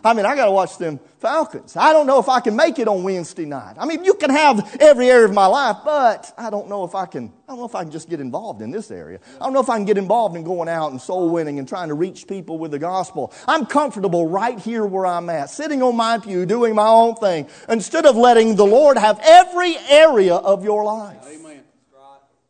[0.07, 1.77] I mean, I got to watch them Falcons.
[1.77, 3.77] I don't know if I can make it on Wednesday night.
[3.79, 6.95] I mean, you can have every area of my life, but I don't know if
[6.95, 7.33] I can.
[7.49, 9.19] I don't know if I can just get involved in this area.
[9.41, 11.67] I don't know if I can get involved in going out and soul winning and
[11.67, 13.33] trying to reach people with the gospel.
[13.49, 17.49] I'm comfortable right here where I'm at, sitting on my pew, doing my own thing,
[17.71, 21.25] instead of letting the Lord have every area of your life.
[21.27, 21.63] Amen.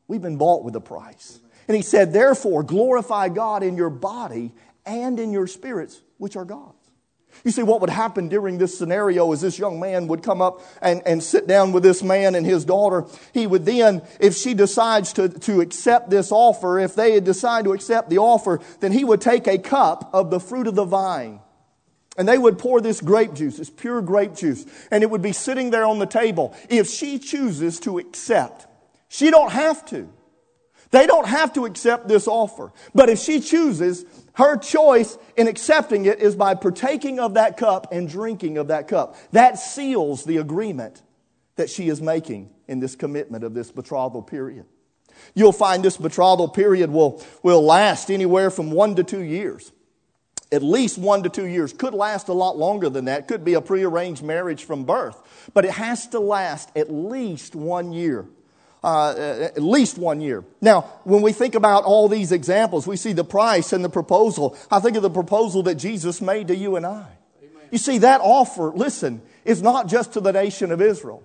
[0.09, 1.41] We've been bought with a price.
[1.69, 4.53] And he said, therefore, glorify God in your body
[4.85, 6.84] and in your spirits, which are God's.
[7.43, 10.63] You see, what would happen during this scenario is this young man would come up
[10.81, 13.05] and, and sit down with this man and his daughter.
[13.33, 17.73] He would then, if she decides to, to accept this offer, if they decide to
[17.73, 21.41] accept the offer, then he would take a cup of the fruit of the vine.
[22.17, 25.33] And they would pour this grape juice, this pure grape juice, and it would be
[25.33, 26.55] sitting there on the table.
[26.69, 28.67] If she chooses to accept,
[29.09, 30.09] she don't have to.
[30.93, 32.73] They don't have to accept this offer.
[32.95, 37.89] But if she chooses, her choice in accepting it is by partaking of that cup
[37.93, 39.17] and drinking of that cup.
[39.33, 41.03] That seals the agreement
[41.57, 44.67] that she is making in this commitment of this betrothal period.
[45.35, 49.73] You'll find this betrothal period will, will last anywhere from one to two years.
[50.51, 51.73] At least one to two years.
[51.73, 53.29] Could last a lot longer than that.
[53.29, 55.49] Could be a prearranged marriage from birth.
[55.53, 58.27] But it has to last at least one year.
[58.85, 60.45] Uh, at least one year.
[60.61, 64.59] Now, when we think about all these examples, we see the price and the proposal.
[64.71, 67.07] I think of the proposal that Jesus made to you and I.
[67.71, 71.23] You see, that offer, listen, is not just to the nation of Israel.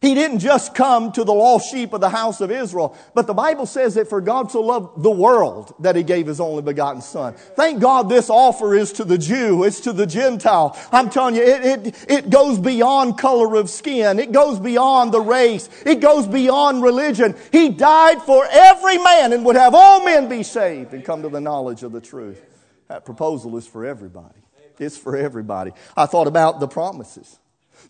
[0.00, 3.34] He didn't just come to the lost sheep of the house of Israel, but the
[3.34, 7.02] Bible says that for God so loved the world that he gave his only begotten
[7.02, 7.34] son.
[7.34, 10.74] Thank God this offer is to the Jew, it's to the Gentile.
[10.90, 14.18] I'm telling you, it, it, it goes beyond color of skin.
[14.18, 15.68] It goes beyond the race.
[15.84, 17.36] It goes beyond religion.
[17.52, 21.28] He died for every man and would have all men be saved and come to
[21.28, 22.42] the knowledge of the truth.
[22.88, 24.40] That proposal is for everybody.
[24.78, 25.72] It's for everybody.
[25.94, 27.38] I thought about the promises.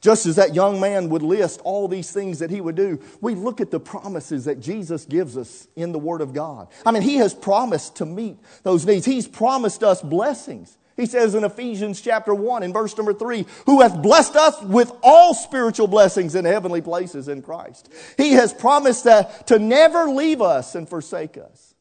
[0.00, 3.34] Just as that young man would list all these things that he would do, we
[3.34, 6.68] look at the promises that Jesus gives us in the Word of God.
[6.86, 9.04] I mean, he has promised to meet those needs.
[9.04, 10.76] He's promised us blessings.
[10.96, 14.92] He says in Ephesians chapter 1 in verse number 3, who hath blessed us with
[15.02, 17.88] all spiritual blessings in heavenly places in Christ.
[18.18, 21.74] He has promised that to never leave us and forsake us.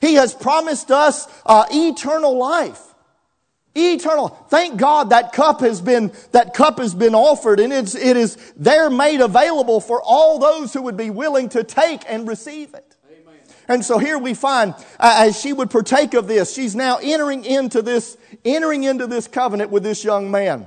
[0.00, 2.89] He has promised us uh, eternal life.
[3.74, 4.28] Eternal.
[4.48, 8.36] Thank God that cup has been, that cup has been offered and it's, it is
[8.56, 12.96] there made available for all those who would be willing to take and receive it.
[13.68, 17.44] And so here we find, uh, as she would partake of this, she's now entering
[17.44, 20.66] into this, entering into this covenant with this young man.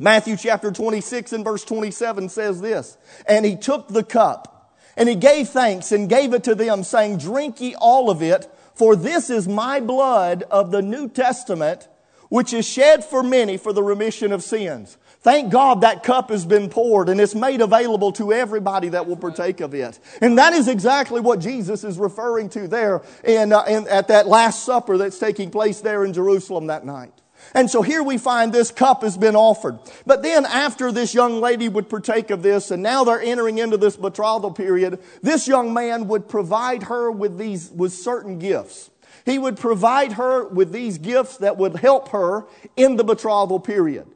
[0.00, 5.14] Matthew chapter 26 and verse 27 says this, and he took the cup and he
[5.14, 9.30] gave thanks and gave it to them saying, drink ye all of it, for this
[9.30, 11.86] is my blood of the New Testament,
[12.32, 14.96] which is shed for many for the remission of sins.
[15.20, 19.18] Thank God that cup has been poured and it's made available to everybody that will
[19.18, 19.98] partake of it.
[20.22, 24.28] And that is exactly what Jesus is referring to there in, uh, in, at that
[24.28, 27.12] Last Supper that's taking place there in Jerusalem that night.
[27.52, 29.78] And so here we find this cup has been offered.
[30.06, 33.76] But then after this young lady would partake of this, and now they're entering into
[33.76, 38.88] this betrothal period, this young man would provide her with these, with certain gifts.
[39.24, 44.06] He would provide her with these gifts that would help her in the betrothal period.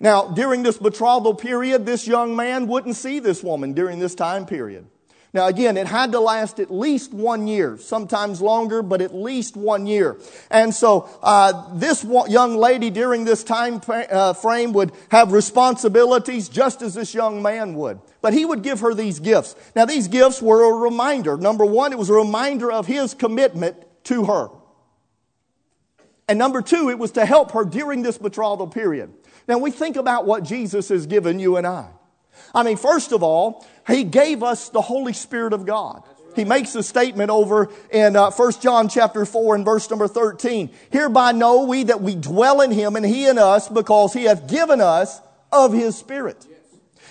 [0.00, 4.46] Now, during this betrothal period, this young man wouldn't see this woman during this time
[4.46, 4.86] period.
[5.34, 9.56] Now, again, it had to last at least one year, sometimes longer, but at least
[9.56, 10.18] one year.
[10.50, 16.80] And so, uh, this young lady during this time uh, frame would have responsibilities just
[16.80, 18.00] as this young man would.
[18.22, 19.54] But he would give her these gifts.
[19.76, 21.36] Now, these gifts were a reminder.
[21.36, 23.76] Number one, it was a reminder of his commitment
[24.08, 24.48] to her.
[26.28, 29.12] And number two, it was to help her during this betrothal period.
[29.46, 31.88] Now we think about what Jesus has given you and I.
[32.54, 36.02] I mean, first of all, He gave us the Holy Spirit of God.
[36.36, 40.70] He makes a statement over in uh, 1 John chapter 4 and verse number 13.
[40.90, 44.48] Hereby know we that we dwell in Him and He in us because He hath
[44.48, 46.46] given us of His Spirit.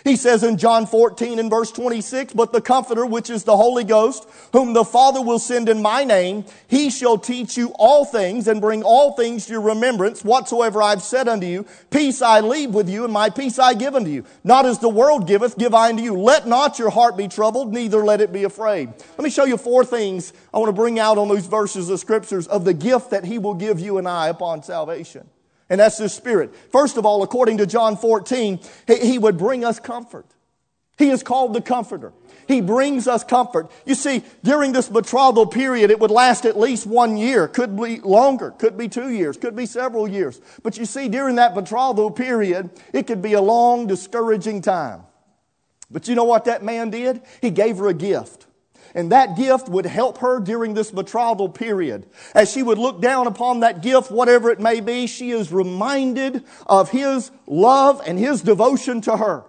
[0.08, 3.84] He says in John 14 and verse 26, but the comforter, which is the Holy
[3.84, 8.48] Ghost, whom the Father will send in my name, he shall teach you all things
[8.48, 11.66] and bring all things to your remembrance whatsoever I've said unto you.
[11.90, 14.24] Peace I leave with you and my peace I give unto you.
[14.46, 16.18] Not as the world giveth, give I unto you.
[16.18, 18.88] Let not your heart be troubled, neither let it be afraid.
[19.18, 22.00] Let me show you four things I want to bring out on those verses of
[22.00, 25.28] scriptures of the gift that he will give you and I upon salvation.
[25.70, 26.56] And that's the Spirit.
[26.72, 30.26] First of all, according to John 14, he would bring us comfort.
[30.98, 32.14] He is called the Comforter.
[32.48, 33.70] He brings us comfort.
[33.86, 38.00] You see, during this betrothal period, it would last at least one year, could be
[38.00, 40.40] longer, could be two years, could be several years.
[40.64, 45.02] But you see, during that betrothal period, it could be a long, discouraging time.
[45.92, 47.22] But you know what that man did?
[47.42, 48.47] He gave her a gift.
[48.98, 52.08] And that gift would help her during this betrothal period.
[52.34, 56.44] As she would look down upon that gift, whatever it may be, she is reminded
[56.66, 59.44] of his love and his devotion to her.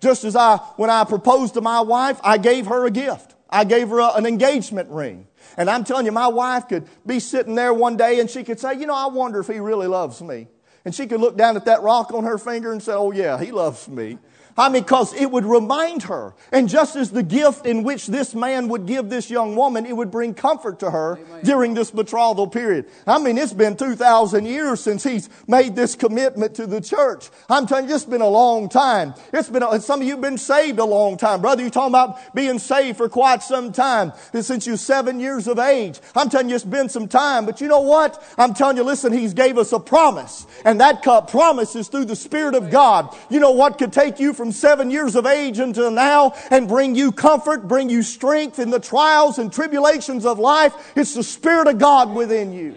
[0.00, 3.34] Just as I, when I proposed to my wife, I gave her a gift.
[3.50, 5.26] I gave her a, an engagement ring.
[5.56, 8.60] And I'm telling you, my wife could be sitting there one day and she could
[8.60, 10.46] say, you know, I wonder if he really loves me.
[10.84, 13.36] And she could look down at that rock on her finger and say, oh yeah,
[13.42, 14.18] he loves me.
[14.58, 16.34] I mean, because it would remind her.
[16.50, 19.94] And just as the gift in which this man would give this young woman, it
[19.94, 21.44] would bring comfort to her Amen.
[21.44, 22.86] during this betrothal period.
[23.06, 27.28] I mean, it's been 2,000 years since he's made this commitment to the church.
[27.50, 29.14] I'm telling you, it's been a long time.
[29.32, 31.42] It's been, a, some of you have been saved a long time.
[31.42, 34.12] Brother, you're talking about being saved for quite some time.
[34.32, 36.00] Since you're seven years of age.
[36.14, 37.44] I'm telling you, it's been some time.
[37.44, 38.22] But you know what?
[38.38, 40.46] I'm telling you, listen, he's gave us a promise.
[40.64, 43.14] And that promise is through the Spirit of God.
[43.28, 46.68] You know what could take you from from seven years of age until now and
[46.68, 50.72] bring you comfort, bring you strength in the trials and tribulations of life.
[50.94, 52.76] It's the Spirit of God within you.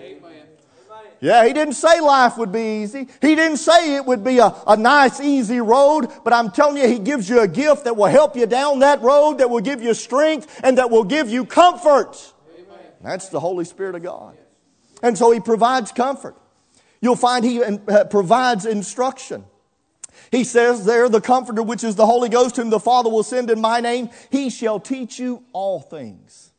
[1.22, 3.08] Yeah, he didn't say life would be easy.
[3.22, 6.88] He didn't say it would be a, a nice, easy road, but I'm telling you,
[6.88, 9.84] he gives you a gift that will help you down that road, that will give
[9.84, 12.34] you strength, and that will give you comfort.
[12.56, 12.80] Amen.
[13.04, 14.38] That's the Holy Spirit of God.
[15.04, 16.36] And so he provides comfort.
[17.02, 19.44] You'll find he uh, provides instruction.
[20.32, 23.50] He says there, the Comforter, which is the Holy Ghost, whom the Father will send
[23.50, 26.52] in my name, he shall teach you all things.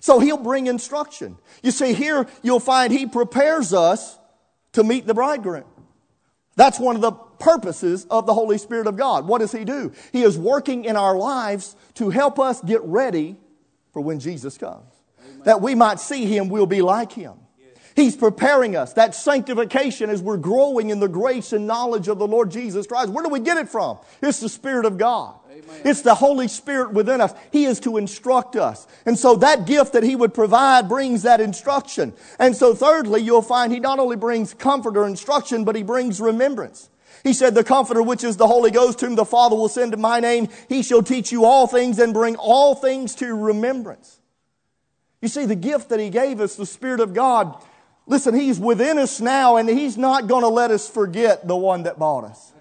[0.00, 1.36] So he'll bring instruction.
[1.62, 4.18] You see, here you'll find he prepares us
[4.72, 5.64] to meet the bridegroom.
[6.56, 9.26] That's one of the purposes of the Holy Spirit of God.
[9.26, 9.92] What does he do?
[10.12, 13.36] He is working in our lives to help us get ready
[13.92, 14.84] for when Jesus comes.
[15.22, 15.42] Amen.
[15.44, 17.34] That we might see him, we'll be like him.
[18.00, 18.94] He's preparing us.
[18.94, 23.10] That sanctification as we're growing in the grace and knowledge of the Lord Jesus Christ.
[23.10, 23.98] Where do we get it from?
[24.22, 25.34] It's the Spirit of God.
[25.50, 25.82] Amen.
[25.84, 27.34] It's the Holy Spirit within us.
[27.52, 28.86] He is to instruct us.
[29.04, 32.14] And so that gift that He would provide brings that instruction.
[32.38, 36.22] And so thirdly, you'll find He not only brings comfort or instruction, but He brings
[36.22, 36.88] remembrance.
[37.22, 40.00] He said, the comforter, which is the Holy Ghost, whom the Father will send in
[40.00, 44.20] my name, he shall teach you all things and bring all things to remembrance.
[45.20, 47.62] You see, the gift that he gave us, the Spirit of God,
[48.10, 51.84] listen, he's within us now and he's not going to let us forget the one
[51.84, 52.52] that bought us.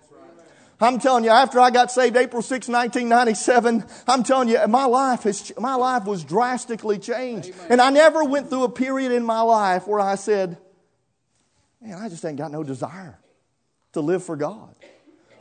[0.82, 5.24] I'm telling you, after I got saved April 6, 1997, I'm telling you, my life
[5.24, 7.50] has, my life was drastically changed.
[7.50, 7.68] Amen.
[7.72, 10.58] And I never went through a period in my life where I said,
[11.82, 13.20] man, I just ain't got no desire
[13.92, 14.74] to live for God.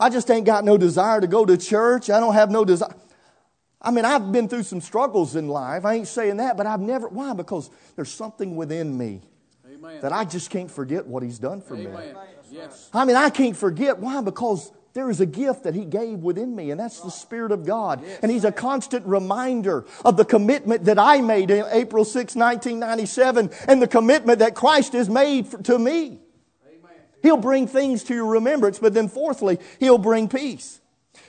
[0.01, 2.11] I just ain't got no desire to go to church.
[2.11, 2.95] I don't have no desire.
[3.81, 5.85] I mean, I've been through some struggles in life.
[5.85, 7.33] I ain't saying that, but I've never, why?
[7.35, 9.23] Because there's something within me
[9.79, 10.01] Amen.
[10.03, 11.89] that I just can't forget what He's done for me.
[12.51, 12.89] Yes.
[12.93, 13.99] I mean, I can't forget.
[13.99, 14.21] Why?
[14.23, 17.65] Because there is a gift that He gave within me, and that's the Spirit of
[17.65, 18.03] God.
[18.23, 23.51] And He's a constant reminder of the commitment that I made in April 6, 1997,
[23.69, 26.19] and the commitment that Christ has made for, to me.
[26.67, 26.97] Amen.
[27.23, 30.78] He'll bring things to your remembrance, but then fourthly, He'll bring peace.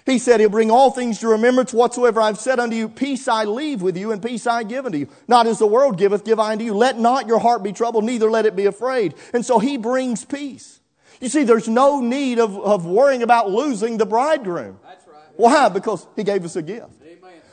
[0.10, 2.90] He said, He'll bring all things to remembrance whatsoever I've said unto you.
[2.90, 5.08] Peace I leave with you, and peace I give unto you.
[5.28, 6.74] Not as the world giveth, give I unto you.
[6.74, 9.16] Let not your heart be troubled, neither let it be afraid.
[9.34, 10.80] And so He brings peace.
[11.20, 14.80] You see, there's no need of, of worrying about losing the bridegroom.
[14.84, 15.18] That's right.
[15.36, 15.70] Why?
[15.70, 16.94] Because He gave us a gift.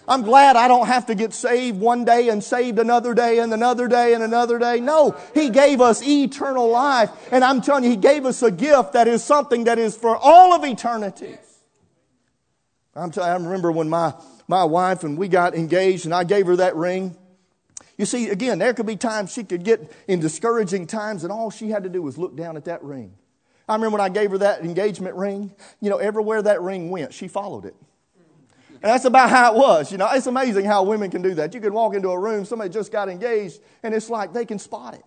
[0.08, 3.52] I'm glad I don't have to get saved one day and saved another day and
[3.52, 4.78] another day and another day.
[4.78, 7.10] No, He gave us eternal life.
[7.32, 10.16] And I'm telling you, He gave us a gift that is something that is for
[10.16, 11.38] all of eternity.
[12.96, 14.14] I'm telling I remember when my,
[14.48, 17.16] my wife and we got engaged and I gave her that ring.
[17.98, 21.50] You see, again, there could be times she could get in discouraging times and all
[21.50, 23.14] she had to do was look down at that ring.
[23.68, 27.12] I remember when I gave her that engagement ring, you know, everywhere that ring went,
[27.12, 27.74] she followed it.
[28.68, 29.90] And that's about how it was.
[29.90, 31.54] You know, it's amazing how women can do that.
[31.54, 34.58] You can walk into a room, somebody just got engaged, and it's like they can
[34.58, 35.04] spot it.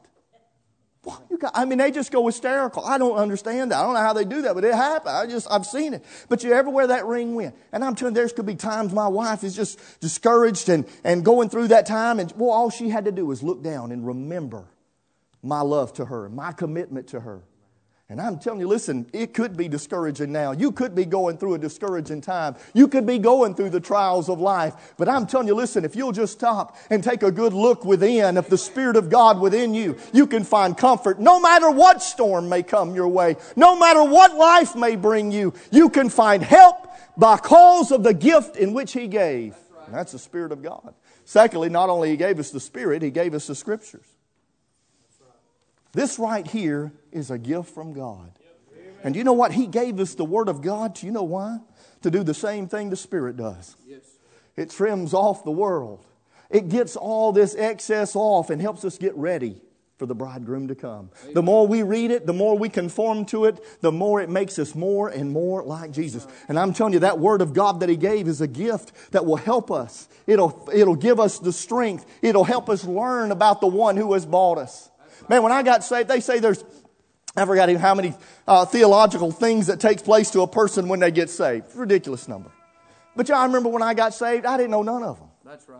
[1.29, 2.83] You got, I mean, they just go hysterical.
[2.83, 3.79] I don't understand that.
[3.79, 5.15] I don't know how they do that, but it happened.
[5.15, 6.03] I just, I've seen it.
[6.27, 7.55] But you everywhere that ring went.
[7.71, 11.23] And I'm telling you, there's could be times my wife is just discouraged and, and
[11.23, 12.19] going through that time.
[12.19, 14.65] And well, all she had to do was look down and remember
[15.41, 17.43] my love to her, my commitment to her.
[18.11, 20.51] And I'm telling you, listen, it could be discouraging now.
[20.51, 22.55] You could be going through a discouraging time.
[22.73, 24.95] You could be going through the trials of life.
[24.97, 28.35] But I'm telling you, listen, if you'll just stop and take a good look within,
[28.37, 31.19] of the Spirit of God within you, you can find comfort.
[31.19, 35.53] No matter what storm may come your way, no matter what life may bring you,
[35.69, 39.55] you can find help by cause of the gift in which He gave.
[39.85, 40.95] And that's the Spirit of God.
[41.25, 44.07] Secondly, not only He gave us the Spirit, He gave us the Scriptures.
[45.91, 48.31] This right here is a gift from God.
[49.03, 49.53] And you know what?
[49.53, 50.95] He gave us the Word of God.
[50.95, 51.59] Do you know why?
[52.01, 53.75] To do the same thing the Spirit does.
[53.87, 54.01] Yes.
[54.55, 56.05] It trims off the world,
[56.49, 59.61] it gets all this excess off and helps us get ready
[59.97, 61.09] for the bridegroom to come.
[61.33, 64.57] The more we read it, the more we conform to it, the more it makes
[64.57, 66.25] us more and more like Jesus.
[66.47, 69.25] And I'm telling you, that word of God that He gave is a gift that
[69.25, 70.07] will help us.
[70.25, 72.05] It'll, it'll give us the strength.
[72.21, 74.88] It'll help us learn about the one who has bought us.
[75.29, 76.63] Man, when I got saved, they say there's,
[77.37, 78.15] I forgot how many
[78.47, 81.75] uh, theological things that takes place to a person when they get saved.
[81.75, 82.51] Ridiculous number.
[83.15, 85.29] But yeah, I remember when I got saved, I didn't know none of them.
[85.45, 85.79] That's right.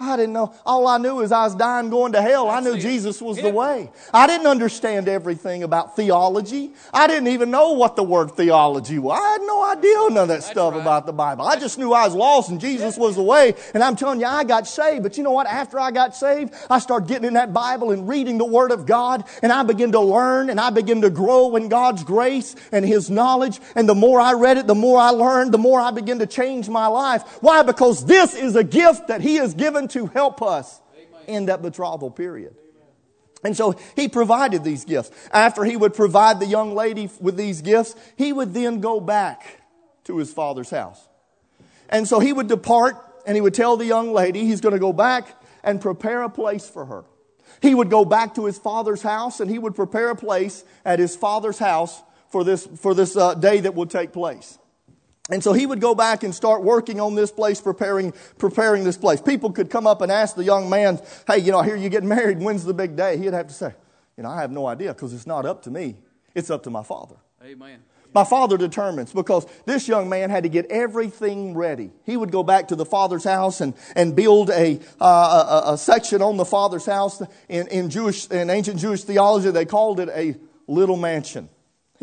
[0.00, 0.52] I didn't know.
[0.66, 2.50] All I knew is I was dying going to hell.
[2.50, 3.92] I knew Jesus was the way.
[4.12, 6.72] I didn't understand everything about theology.
[6.92, 9.20] I didn't even know what the word theology was.
[9.20, 11.46] I had no idea none of that stuff about the Bible.
[11.46, 13.54] I just knew I was lost and Jesus was the way.
[13.72, 15.04] And I'm telling you, I got saved.
[15.04, 15.46] But you know what?
[15.46, 18.86] After I got saved, I started getting in that Bible and reading the Word of
[18.86, 19.22] God.
[19.42, 23.10] And I began to learn and I began to grow in God's grace and His
[23.10, 23.60] knowledge.
[23.76, 26.26] And the more I read it, the more I learned, the more I began to
[26.26, 27.22] change my life.
[27.40, 27.62] Why?
[27.62, 30.80] Because this is a gift that He has given to help us
[31.26, 32.54] in that betrothal period.
[33.42, 35.10] And so he provided these gifts.
[35.30, 39.60] After he would provide the young lady with these gifts, he would then go back
[40.04, 41.08] to his father's house.
[41.90, 44.78] And so he would depart and he would tell the young lady he's going to
[44.78, 45.28] go back
[45.62, 47.04] and prepare a place for her.
[47.60, 50.98] He would go back to his father's house and he would prepare a place at
[50.98, 54.58] his father's house for this, for this uh, day that would take place.
[55.30, 58.98] And so he would go back and start working on this place, preparing, preparing this
[58.98, 59.22] place.
[59.22, 61.88] People could come up and ask the young man, hey, you know, I hear you
[61.88, 62.40] getting married.
[62.40, 63.16] When's the big day?
[63.16, 63.72] He'd have to say,
[64.16, 65.96] you know, I have no idea because it's not up to me.
[66.34, 67.16] It's up to my father.
[67.42, 67.80] Amen.
[68.12, 71.90] My father determines because this young man had to get everything ready.
[72.04, 75.78] He would go back to the father's house and, and build a, uh, a, a,
[75.78, 77.20] section on the father's house.
[77.48, 80.36] In, in, Jewish, in ancient Jewish theology, they called it a
[80.68, 81.48] little mansion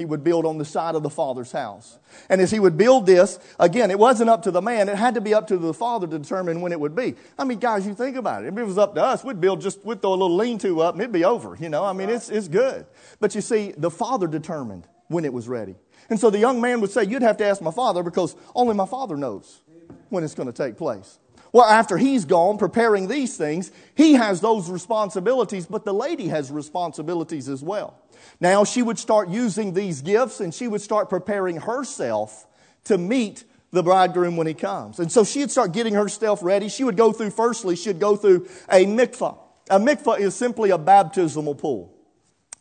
[0.02, 1.99] he would build on the side of the father's house.
[2.28, 4.89] And as he would build this, again, it wasn't up to the man.
[4.89, 7.14] It had to be up to the father to determine when it would be.
[7.38, 8.47] I mean, guys, you think about it.
[8.47, 10.95] If it was up to us, we'd build just, we'd throw a little lean-to up
[10.95, 11.56] and it'd be over.
[11.60, 12.88] You know, I mean, it's, it's good.
[13.20, 15.76] But you see, the father determined when it was ready.
[16.10, 18.74] And so the young man would say, you'd have to ask my father because only
[18.74, 19.62] my father knows
[20.10, 21.20] when it's going to take place.
[21.54, 26.49] Well, after he's gone preparing these things, he has those responsibilities, but the lady has
[26.49, 27.97] responsibilities as well.
[28.39, 32.47] Now she would start using these gifts and she would start preparing herself
[32.86, 34.99] to meet the bridegroom when he comes.
[34.99, 36.70] And so she'd start getting herself ready.
[36.70, 39.38] She would go through, firstly, she'd go through a mikvah.
[39.70, 41.93] A mikvah is simply a baptismal pool.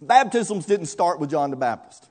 [0.01, 2.09] Baptisms didn't start with John the Baptist.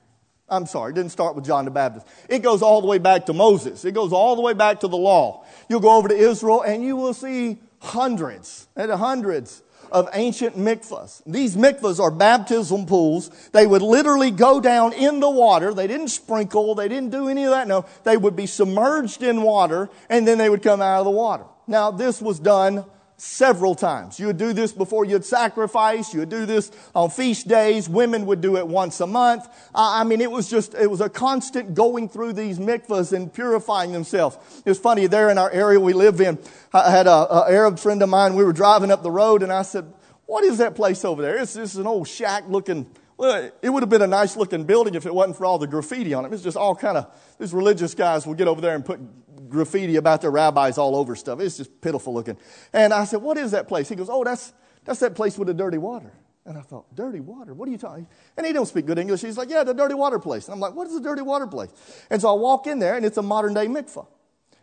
[0.48, 2.06] I'm sorry, it didn't start with John the Baptist.
[2.28, 3.84] It goes all the way back to Moses.
[3.84, 5.44] It goes all the way back to the law.
[5.70, 9.62] You'll go over to Israel and you will see hundreds eh, and hundreds
[9.92, 11.22] of ancient mikvahs.
[11.24, 13.30] These mikvahs are baptism pools.
[13.52, 15.72] They would literally go down in the water.
[15.72, 16.74] They didn't sprinkle.
[16.74, 17.68] They didn't do any of that.
[17.68, 21.12] No, they would be submerged in water and then they would come out of the
[21.12, 21.44] water.
[21.68, 22.84] Now, this was done
[23.20, 24.18] several times.
[24.18, 26.14] You would do this before you'd sacrifice.
[26.14, 27.86] You would do this on feast days.
[27.86, 29.46] Women would do it once a month.
[29.74, 33.92] I mean, it was just, it was a constant going through these mikvahs and purifying
[33.92, 34.38] themselves.
[34.64, 36.38] It was funny, there in our area we live in,
[36.72, 38.36] I had a, a Arab friend of mine.
[38.36, 39.92] We were driving up the road and I said,
[40.24, 41.36] what is that place over there?
[41.36, 42.86] It's, it's an old shack looking,
[43.20, 45.66] well, it would have been a nice looking building if it wasn't for all the
[45.66, 46.32] graffiti on it.
[46.32, 47.06] It's just all kind of,
[47.38, 48.98] these religious guys will get over there and put
[49.50, 51.38] graffiti about their rabbis all over stuff.
[51.38, 52.38] It's just pitiful looking.
[52.72, 53.90] And I said, What is that place?
[53.90, 54.54] He goes, Oh, that's,
[54.86, 56.10] that's that place with the dirty water.
[56.46, 57.52] And I thought, dirty water?
[57.52, 58.06] What are you talking?
[58.38, 59.20] And he don't speak good English.
[59.20, 60.46] He's like, yeah, the dirty water place.
[60.46, 61.70] And I'm like, what is the dirty water place?
[62.08, 64.06] And so I walk in there, and it's a modern day mikvah.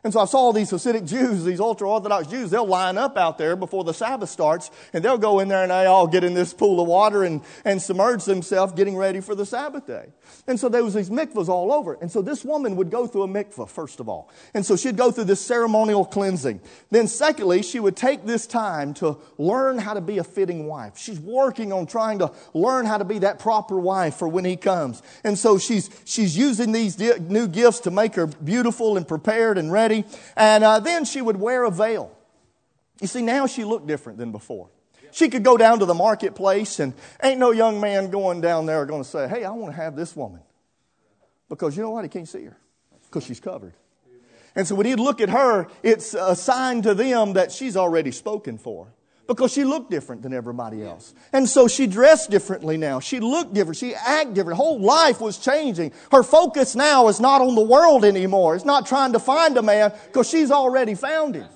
[0.08, 3.38] And so I saw these Hasidic Jews, these ultra Orthodox Jews, they'll line up out
[3.38, 6.34] there before the Sabbath starts, and they'll go in there and they all get in
[6.34, 10.06] this pool of water and, and submerge themselves getting ready for the Sabbath day.
[10.48, 11.96] And so there was these mikvahs all over.
[11.96, 14.32] And so this woman would go through a mikvah, first of all.
[14.54, 16.62] And so she'd go through this ceremonial cleansing.
[16.90, 20.98] Then secondly, she would take this time to learn how to be a fitting wife.
[20.98, 24.56] She's working on trying to learn how to be that proper wife for when he
[24.56, 25.04] comes.
[25.26, 29.70] And so she's, she's using these new gifts to make her beautiful and prepared and
[29.70, 29.97] ready.
[30.36, 32.12] And uh, then she would wear a veil.
[33.02, 34.70] You see, now she looked different than before.
[35.12, 36.94] She could go down to the marketplace, and
[37.24, 39.96] ain't no young man going down there going to say, Hey, I want to have
[39.96, 40.42] this woman.
[41.50, 42.04] Because you know what?
[42.04, 42.58] He can't see her
[43.06, 43.74] because she's covered.
[44.56, 48.12] And so when he'd look at her, it's a sign to them that she's already
[48.12, 48.88] spoken for
[49.28, 51.14] because she looked different than everybody else.
[51.34, 53.00] And so she dressed differently now.
[53.00, 53.78] She looked different.
[53.78, 54.58] She acted different.
[54.58, 55.92] Whole life was changing.
[56.12, 58.56] Her focus now is not on the world anymore.
[58.56, 61.48] It's not trying to find a man because she's already found him.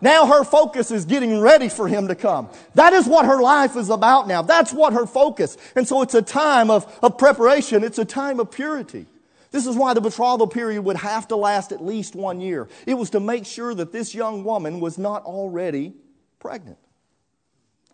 [0.00, 2.48] Now her focus is getting ready for him to come.
[2.74, 4.42] That is what her life is about now.
[4.42, 5.56] That's what her focus.
[5.76, 7.84] And so it's a time of, of preparation.
[7.84, 9.06] It's a time of purity.
[9.52, 12.68] This is why the betrothal period would have to last at least one year.
[12.84, 15.92] It was to make sure that this young woman was not already
[16.40, 16.78] pregnant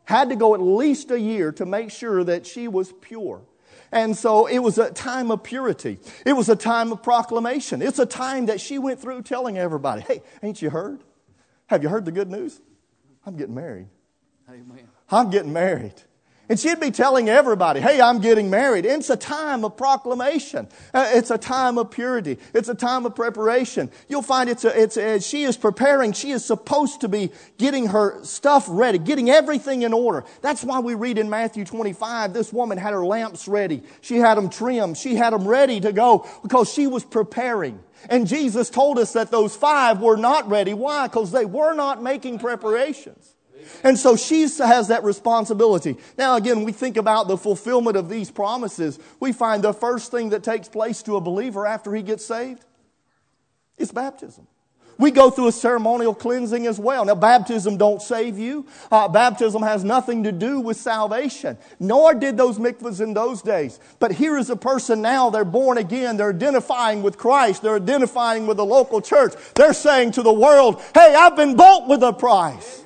[0.08, 3.42] had to go at least a year to make sure that she was pure.
[3.92, 5.98] And so it was a time of purity.
[6.24, 7.82] It was a time of proclamation.
[7.82, 11.04] It's a time that she went through telling everybody, hey, ain't you heard?
[11.66, 12.58] Have you heard the good news?
[13.26, 13.88] I'm getting married.
[14.48, 14.88] Amen.
[15.10, 16.02] I'm getting married.
[16.48, 18.86] And she'd be telling everybody, hey, I'm getting married.
[18.86, 20.66] And it's a time of proclamation.
[20.94, 22.38] Uh, it's a time of purity.
[22.54, 23.90] It's a time of preparation.
[24.08, 26.12] You'll find it's, a, it's a, she is preparing.
[26.12, 30.24] She is supposed to be getting her stuff ready, getting everything in order.
[30.40, 33.82] That's why we read in Matthew 25, this woman had her lamps ready.
[34.00, 34.96] She had them trimmed.
[34.96, 37.82] She had them ready to go because she was preparing.
[38.08, 40.72] And Jesus told us that those five were not ready.
[40.72, 41.08] Why?
[41.08, 43.34] Because they were not making preparations.
[43.84, 45.96] And so she has that responsibility.
[46.16, 48.98] Now, again, we think about the fulfillment of these promises.
[49.20, 52.64] We find the first thing that takes place to a believer after he gets saved
[53.76, 54.46] is baptism.
[54.98, 57.04] We go through a ceremonial cleansing as well.
[57.04, 58.66] Now, baptism don't save you.
[58.90, 61.56] Uh, baptism has nothing to do with salvation.
[61.78, 63.78] Nor did those mikvahs in those days.
[64.00, 66.16] But here is a person now, they're born again.
[66.16, 67.62] They're identifying with Christ.
[67.62, 69.34] They're identifying with the local church.
[69.54, 72.82] They're saying to the world, hey, I've been bought with a price.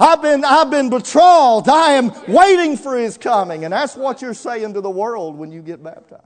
[0.00, 1.68] I've been, I've been betrothed.
[1.68, 3.64] I am waiting for his coming.
[3.64, 6.24] And that's what you're saying to the world when you get baptized.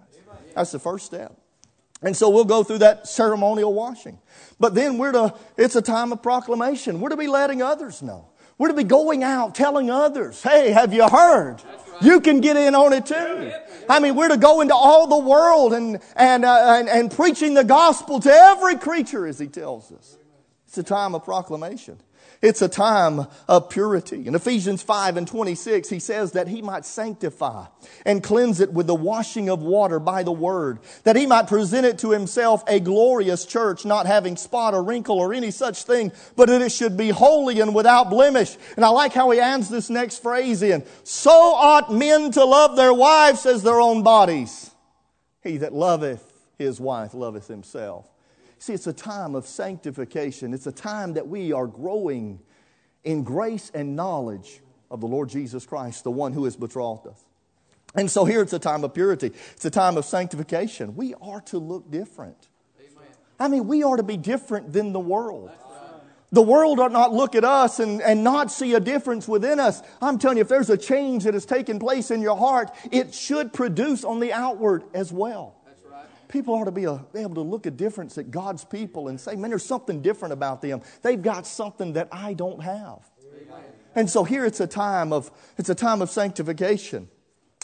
[0.54, 1.36] That's the first step.
[2.00, 4.18] And so we'll go through that ceremonial washing.
[4.60, 7.00] But then we're to, it's a time of proclamation.
[7.00, 8.28] We're to be letting others know.
[8.58, 11.60] We're to be going out telling others, hey, have you heard?
[12.00, 13.52] You can get in on it too.
[13.88, 17.54] I mean, we're to go into all the world and, and, uh, and, and preaching
[17.54, 20.18] the gospel to every creature, as he tells us.
[20.68, 21.98] It's a time of proclamation.
[22.44, 24.26] It's a time of purity.
[24.26, 27.64] In Ephesians 5 and 26, he says that he might sanctify
[28.04, 31.86] and cleanse it with the washing of water by the word, that he might present
[31.86, 36.12] it to himself a glorious church, not having spot or wrinkle or any such thing,
[36.36, 38.58] but that it should be holy and without blemish.
[38.76, 40.84] And I like how he adds this next phrase in.
[41.02, 44.70] So ought men to love their wives as their own bodies.
[45.42, 48.06] He that loveth his wife loveth himself.
[48.64, 50.54] See, it's a time of sanctification.
[50.54, 52.40] It's a time that we are growing
[53.04, 57.22] in grace and knowledge of the Lord Jesus Christ, the one who has betrothed us.
[57.94, 59.32] And so here it's a time of purity.
[59.52, 60.96] It's a time of sanctification.
[60.96, 62.48] We are to look different.
[62.80, 63.08] Amen.
[63.38, 65.50] I mean, we are to be different than the world.
[66.32, 69.82] The world ought not look at us and, and not see a difference within us.
[70.00, 73.14] I'm telling you, if there's a change that has taken place in your heart, it
[73.14, 75.53] should produce on the outward as well
[76.34, 79.50] people ought to be, able to look at difference at God's people and say, man,
[79.50, 80.82] there's something different about them.
[81.00, 83.08] They've got something that I don't have.
[83.24, 83.62] Amen.
[83.94, 87.08] And so here it's a time of it's a time of sanctification.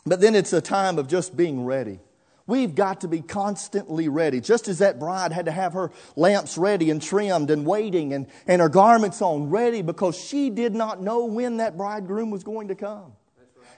[0.06, 1.98] But then it's a time of just being ready.
[2.46, 4.40] We've got to be constantly ready.
[4.40, 8.28] Just as that bride had to have her lamps ready and trimmed and waiting and,
[8.46, 12.68] and her garments on ready because she did not know when that bridegroom was going
[12.68, 13.12] to come.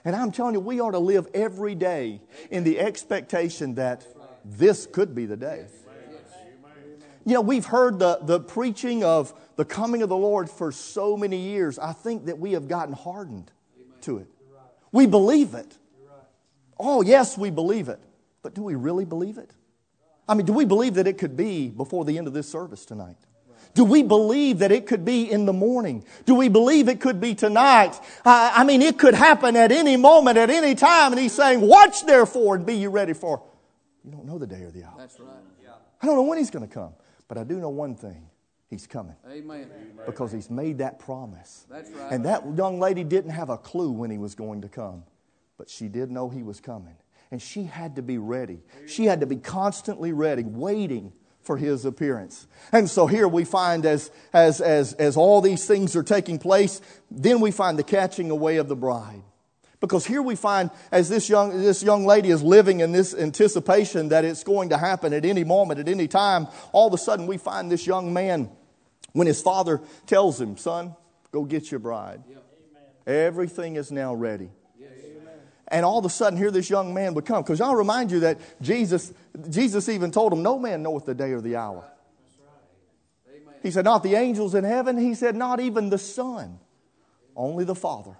[0.05, 2.21] And I'm telling you, we ought to live every day
[2.51, 4.05] in the expectation that
[4.45, 5.65] this could be the day.
[7.25, 11.15] You know, we've heard the, the preaching of the coming of the Lord for so
[11.15, 11.79] many years.
[11.79, 13.49] I think that we have gotten hardened
[14.01, 14.27] to it.
[14.91, 15.77] We believe it.
[16.77, 17.99] Oh, yes, we believe it.
[18.41, 19.51] But do we really believe it?
[20.27, 22.85] I mean, do we believe that it could be before the end of this service
[22.85, 23.17] tonight?
[23.73, 26.03] Do we believe that it could be in the morning?
[26.25, 27.99] Do we believe it could be tonight?
[28.23, 31.13] I mean, it could happen at any moment, at any time.
[31.13, 33.41] And he's saying, Watch therefore and be you ready for
[34.03, 34.95] you don't know the day or the hour.
[34.97, 35.29] That's right.
[35.63, 35.71] Yeah.
[36.01, 36.93] I don't know when he's going to come,
[37.27, 38.29] but I do know one thing.
[38.69, 39.15] He's coming.
[39.29, 39.69] Amen.
[40.05, 41.67] Because he's made that promise.
[41.69, 42.11] That's right.
[42.11, 45.03] And that young lady didn't have a clue when he was going to come,
[45.57, 46.95] but she did know he was coming.
[47.29, 48.63] And she had to be ready.
[48.87, 52.47] She had to be constantly ready, waiting for his appearance.
[52.71, 56.81] And so here we find as, as, as, as all these things are taking place,
[57.11, 59.23] then we find the catching away of the bride.
[59.83, 64.07] Because here we find, as this young, this young lady is living in this anticipation
[64.09, 67.27] that it's going to happen at any moment, at any time, all of a sudden
[67.27, 68.49] we find this young man,
[69.11, 70.95] when his father tells him, Son,
[71.33, 72.23] go get your bride.
[72.29, 72.45] Yep.
[73.07, 74.49] Everything is now ready.
[74.79, 74.91] Yes.
[75.67, 77.43] And all of a sudden, here this young man would come.
[77.43, 79.11] Because I'll remind you that Jesus,
[79.49, 81.83] Jesus even told him, No man knoweth the day or the hour.
[83.45, 83.57] Right.
[83.61, 84.97] He said, Not the angels in heaven.
[84.97, 86.57] He said, Not even the Son,
[87.35, 88.15] only the Father.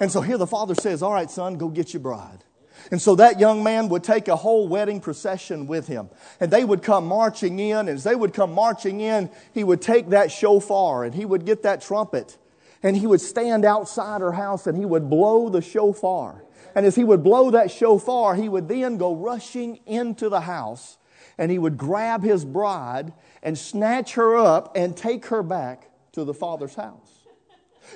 [0.00, 2.42] And so here the father says, All right, son, go get your bride.
[2.90, 6.08] And so that young man would take a whole wedding procession with him.
[6.40, 7.76] And they would come marching in.
[7.76, 11.44] And as they would come marching in, he would take that shofar and he would
[11.44, 12.38] get that trumpet.
[12.82, 16.42] And he would stand outside her house and he would blow the shofar.
[16.74, 20.96] And as he would blow that shofar, he would then go rushing into the house
[21.36, 26.24] and he would grab his bride and snatch her up and take her back to
[26.24, 27.19] the father's house.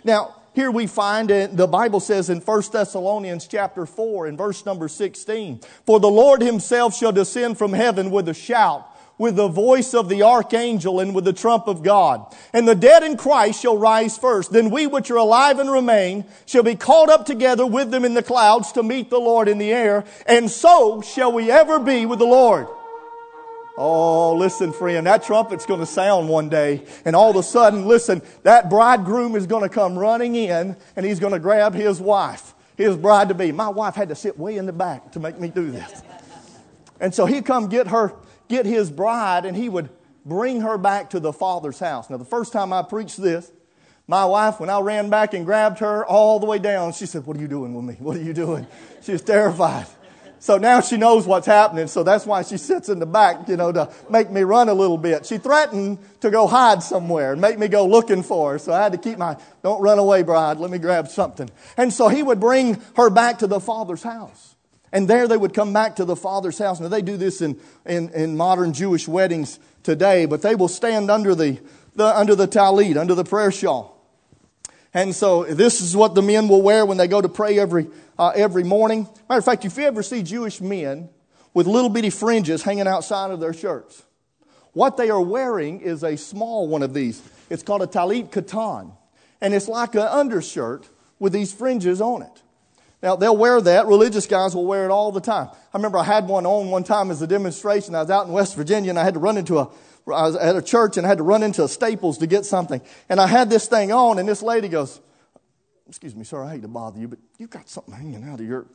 [0.02, 4.64] Now, here we find it, the Bible says in 1 Thessalonians chapter 4 in verse
[4.64, 8.86] number 16, For the Lord himself shall descend from heaven with a shout,
[9.18, 12.32] with the voice of the archangel and with the trump of God.
[12.52, 14.52] And the dead in Christ shall rise first.
[14.52, 18.14] Then we which are alive and remain shall be caught up together with them in
[18.14, 20.04] the clouds to meet the Lord in the air.
[20.24, 22.68] And so shall we ever be with the Lord.
[23.76, 26.84] Oh, listen, friend, that trumpet's going to sound one day.
[27.04, 31.04] And all of a sudden, listen, that bridegroom is going to come running in and
[31.04, 33.50] he's going to grab his wife, his bride to be.
[33.50, 36.02] My wife had to sit way in the back to make me do this.
[37.00, 38.14] And so he'd come get her,
[38.48, 39.90] get his bride, and he would
[40.24, 42.08] bring her back to the father's house.
[42.08, 43.50] Now, the first time I preached this,
[44.06, 47.26] my wife, when I ran back and grabbed her all the way down, she said,
[47.26, 47.96] What are you doing with me?
[47.98, 48.66] What are you doing?
[49.02, 49.86] She was terrified.
[50.44, 51.86] So now she knows what's happening.
[51.86, 54.74] So that's why she sits in the back, you know, to make me run a
[54.74, 55.24] little bit.
[55.24, 58.58] She threatened to go hide somewhere and make me go looking for her.
[58.58, 60.58] So I had to keep my, don't run away, bride.
[60.58, 61.48] Let me grab something.
[61.78, 64.54] And so he would bring her back to the father's house.
[64.92, 66.78] And there they would come back to the father's house.
[66.78, 71.10] Now they do this in, in, in modern Jewish weddings today, but they will stand
[71.10, 71.58] under the,
[71.94, 73.93] the, under the talit, under the prayer shawl.
[74.94, 77.88] And so this is what the men will wear when they go to pray every,
[78.16, 79.08] uh, every morning.
[79.28, 81.08] Matter of fact, if you ever see Jewish men
[81.52, 84.04] with little bitty fringes hanging outside of their shirts,
[84.72, 87.20] what they are wearing is a small one of these.
[87.50, 88.96] It's called a talit katan.
[89.40, 90.88] And it's like an undershirt
[91.18, 92.42] with these fringes on it.
[93.02, 93.86] Now, they'll wear that.
[93.86, 95.48] Religious guys will wear it all the time.
[95.52, 97.94] I remember I had one on one time as a demonstration.
[97.94, 99.68] I was out in West Virginia and I had to run into a,
[100.06, 102.44] I was at a church and I had to run into a Staples to get
[102.44, 102.82] something.
[103.08, 105.00] And I had this thing on and this lady goes,
[105.88, 108.46] excuse me, sir, I hate to bother you, but you've got something hanging out of
[108.46, 108.66] your,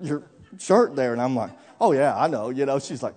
[0.00, 0.24] your
[0.58, 1.12] shirt there.
[1.12, 1.50] And I'm like,
[1.80, 2.50] oh yeah, I know.
[2.50, 3.14] You know, she's like,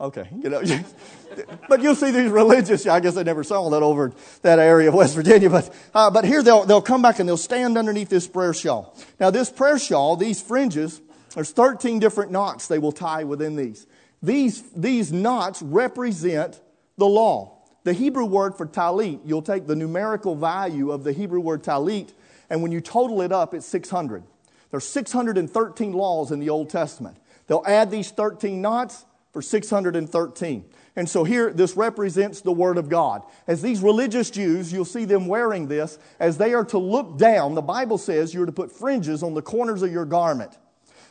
[0.00, 0.62] okay, you know.
[1.68, 4.94] but you'll see these religious, I guess I never saw that over that area of
[4.94, 8.26] West Virginia, but, uh, but here they'll, they'll come back and they'll stand underneath this
[8.26, 8.96] prayer shawl.
[9.20, 11.00] Now this prayer shawl, these fringes,
[11.34, 13.86] there's 13 different knots they will tie within these.
[14.22, 16.60] These, these knots represent
[16.98, 17.54] the law.
[17.84, 22.12] The Hebrew word for talit, you'll take the numerical value of the Hebrew word talit,
[22.50, 24.22] and when you total it up, it's 600.
[24.70, 27.16] There's 613 laws in the Old Testament.
[27.46, 30.64] They'll add these 13 knots for 613.
[30.96, 33.22] And so here, this represents the Word of God.
[33.46, 37.54] As these religious Jews, you'll see them wearing this, as they are to look down.
[37.54, 40.58] The Bible says you're to put fringes on the corners of your garment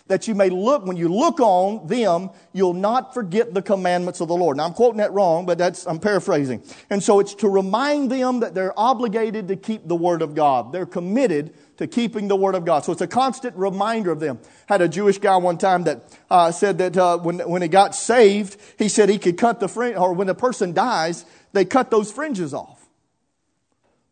[0.07, 4.27] that you may look, when you look on them, you'll not forget the commandments of
[4.27, 4.57] the Lord.
[4.57, 6.63] Now I'm quoting that wrong, but that's, I'm paraphrasing.
[6.89, 10.71] And so it's to remind them that they're obligated to keep the Word of God.
[10.71, 12.85] They're committed to keeping the Word of God.
[12.85, 14.39] So it's a constant reminder of them.
[14.67, 17.93] Had a Jewish guy one time that uh, said that uh, when, when he got
[17.93, 21.91] saved, he said he could cut the fringe, or when a person dies, they cut
[21.91, 22.87] those fringes off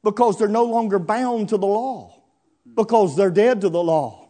[0.03, 2.21] because they're no longer bound to the law,
[2.75, 4.24] because they're dead to the law.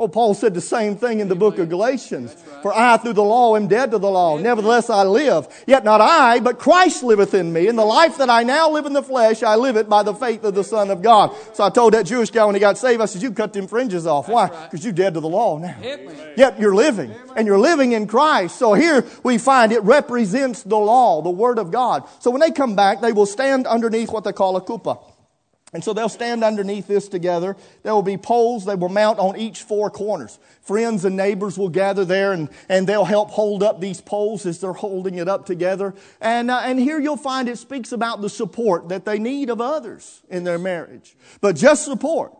[0.00, 2.36] Oh, Paul said the same thing in the book of Galatians.
[2.36, 2.62] Right.
[2.62, 4.38] For I through the law am dead to the law.
[4.38, 5.48] Nevertheless I live.
[5.66, 7.66] Yet not I, but Christ liveth in me.
[7.66, 10.14] And the life that I now live in the flesh, I live it by the
[10.14, 11.34] faith of the Son of God.
[11.52, 13.66] So I told that Jewish guy when he got saved, I said, you cut them
[13.66, 14.26] fringes off.
[14.26, 14.46] That's Why?
[14.46, 14.84] Because right.
[14.84, 15.76] you're dead to the law now.
[15.82, 16.34] Amen.
[16.36, 17.12] Yet you're living.
[17.34, 18.56] And you're living in Christ.
[18.56, 22.04] So here we find it represents the law, the Word of God.
[22.20, 25.02] So when they come back, they will stand underneath what they call a kuppah.
[25.74, 27.54] And so they'll stand underneath this together.
[27.82, 30.38] There will be poles they will mount on each four corners.
[30.62, 34.60] Friends and neighbors will gather there and, and they'll help hold up these poles as
[34.60, 35.94] they're holding it up together.
[36.22, 39.60] And, uh, and here you'll find it speaks about the support that they need of
[39.60, 41.14] others in their marriage.
[41.42, 42.32] But just support.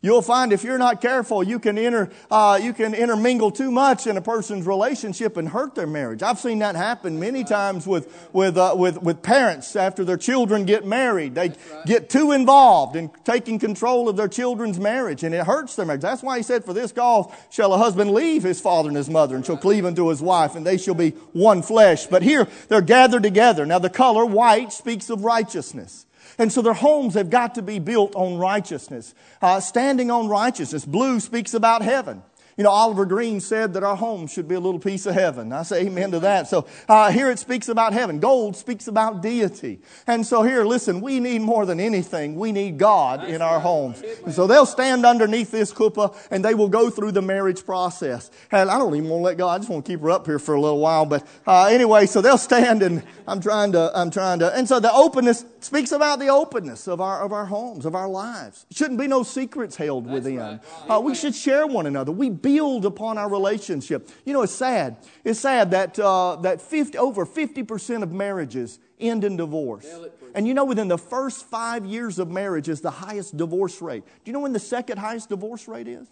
[0.00, 4.06] You'll find if you're not careful, you can enter, uh, you can intermingle too much
[4.06, 6.22] in a person's relationship and hurt their marriage.
[6.22, 10.66] I've seen that happen many times with, with, uh, with, with parents after their children
[10.66, 11.34] get married.
[11.34, 11.52] They
[11.84, 16.02] get too involved in taking control of their children's marriage and it hurts their marriage.
[16.02, 19.10] That's why he said, for this cause shall a husband leave his father and his
[19.10, 22.06] mother and shall cleave unto his wife and they shall be one flesh.
[22.06, 23.66] But here they're gathered together.
[23.66, 26.06] Now the color white speaks of righteousness.
[26.36, 30.84] And so their homes have got to be built on righteousness, uh, standing on righteousness.
[30.84, 32.22] Blue speaks about heaven.
[32.58, 35.52] You know, Oliver Greene said that our home should be a little piece of heaven.
[35.52, 36.48] I say amen to that.
[36.48, 38.18] So uh, here it speaks about heaven.
[38.18, 39.80] Gold speaks about deity.
[40.08, 42.34] And so here, listen, we need more than anything.
[42.34, 44.02] We need God in our homes.
[44.24, 48.28] And so they'll stand underneath this kuppah and they will go through the marriage process.
[48.50, 49.48] And I don't even want to let go.
[49.48, 51.06] I just want to keep her up here for a little while.
[51.06, 54.80] But uh, anyway, so they'll stand and I'm trying to, I'm trying to, and so
[54.80, 58.66] the openness speaks about the openness of our, of our homes, of our lives.
[58.72, 60.58] Shouldn't be no secrets held within.
[60.88, 62.10] Uh, we should share one another.
[62.10, 64.08] We build upon our relationship.
[64.24, 64.96] You know, it's sad.
[65.22, 69.86] It's sad that, uh, that 50, over 50% of marriages end in divorce.
[70.34, 74.02] And you know, within the first five years of marriage is the highest divorce rate.
[74.06, 76.08] Do you know when the second highest divorce rate is?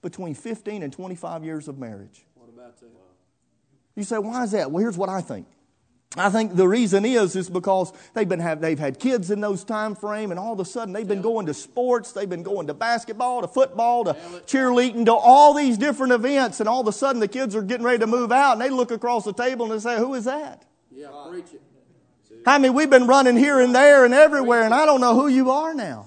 [0.00, 2.24] Between 15 and 25 years of marriage.
[2.34, 2.88] What about that?
[3.94, 4.70] You say, why is that?
[4.70, 5.46] Well, here's what I think.
[6.16, 9.64] I think the reason is is because they've been have they've had kids in those
[9.64, 12.68] time frame, and all of a sudden they've been going to sports, they've been going
[12.68, 14.14] to basketball, to football, to
[14.46, 17.84] cheerleading, to all these different events, and all of a sudden the kids are getting
[17.84, 20.24] ready to move out, and they look across the table and they say, "Who is
[20.24, 21.62] that?" Yeah, preach it.
[22.46, 25.28] I mean, we've been running here and there and everywhere, and I don't know who
[25.28, 26.06] you are now,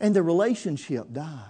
[0.00, 1.49] and the relationship dies.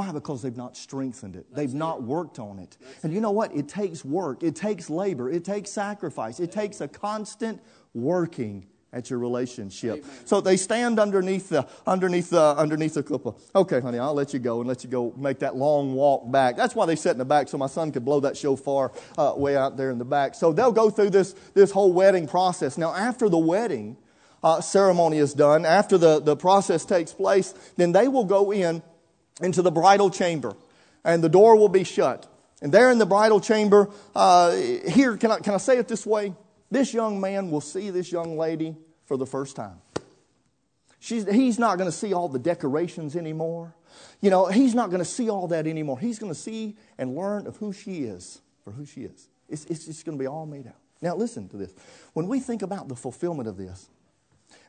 [0.00, 0.12] Why?
[0.12, 1.54] Because they've not strengthened it.
[1.54, 2.78] They've not worked on it.
[3.02, 3.54] And you know what?
[3.54, 4.42] It takes work.
[4.42, 5.28] It takes labor.
[5.28, 6.40] It takes sacrifice.
[6.40, 7.60] It takes a constant
[7.92, 9.98] working at your relationship.
[9.98, 10.10] Amen.
[10.24, 13.38] So they stand underneath the underneath the underneath the kuppah.
[13.54, 16.56] Okay, honey, I'll let you go and let you go make that long walk back.
[16.56, 19.34] That's why they sit in the back so my son could blow that shofar uh,
[19.36, 20.34] way out there in the back.
[20.34, 22.78] So they'll go through this this whole wedding process.
[22.78, 23.98] Now after the wedding
[24.42, 28.82] uh, ceremony is done, after the the process takes place, then they will go in
[29.40, 30.56] into the bridal chamber,
[31.04, 32.26] and the door will be shut.
[32.62, 36.04] And there in the bridal chamber, uh, here, can I, can I say it this
[36.04, 36.34] way?
[36.70, 38.76] This young man will see this young lady
[39.06, 39.80] for the first time.
[40.98, 43.74] She's, he's not going to see all the decorations anymore.
[44.20, 45.98] You know, he's not going to see all that anymore.
[45.98, 49.28] He's going to see and learn of who she is for who she is.
[49.48, 50.76] It's, it's just going to be all made out.
[51.00, 51.72] Now, listen to this.
[52.12, 53.88] When we think about the fulfillment of this,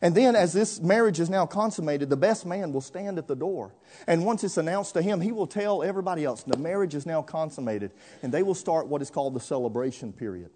[0.01, 3.36] And then, as this marriage is now consummated, the best man will stand at the
[3.36, 3.73] door.
[4.07, 7.21] And once it's announced to him, he will tell everybody else the marriage is now
[7.21, 7.91] consummated.
[8.23, 10.49] And they will start what is called the celebration period.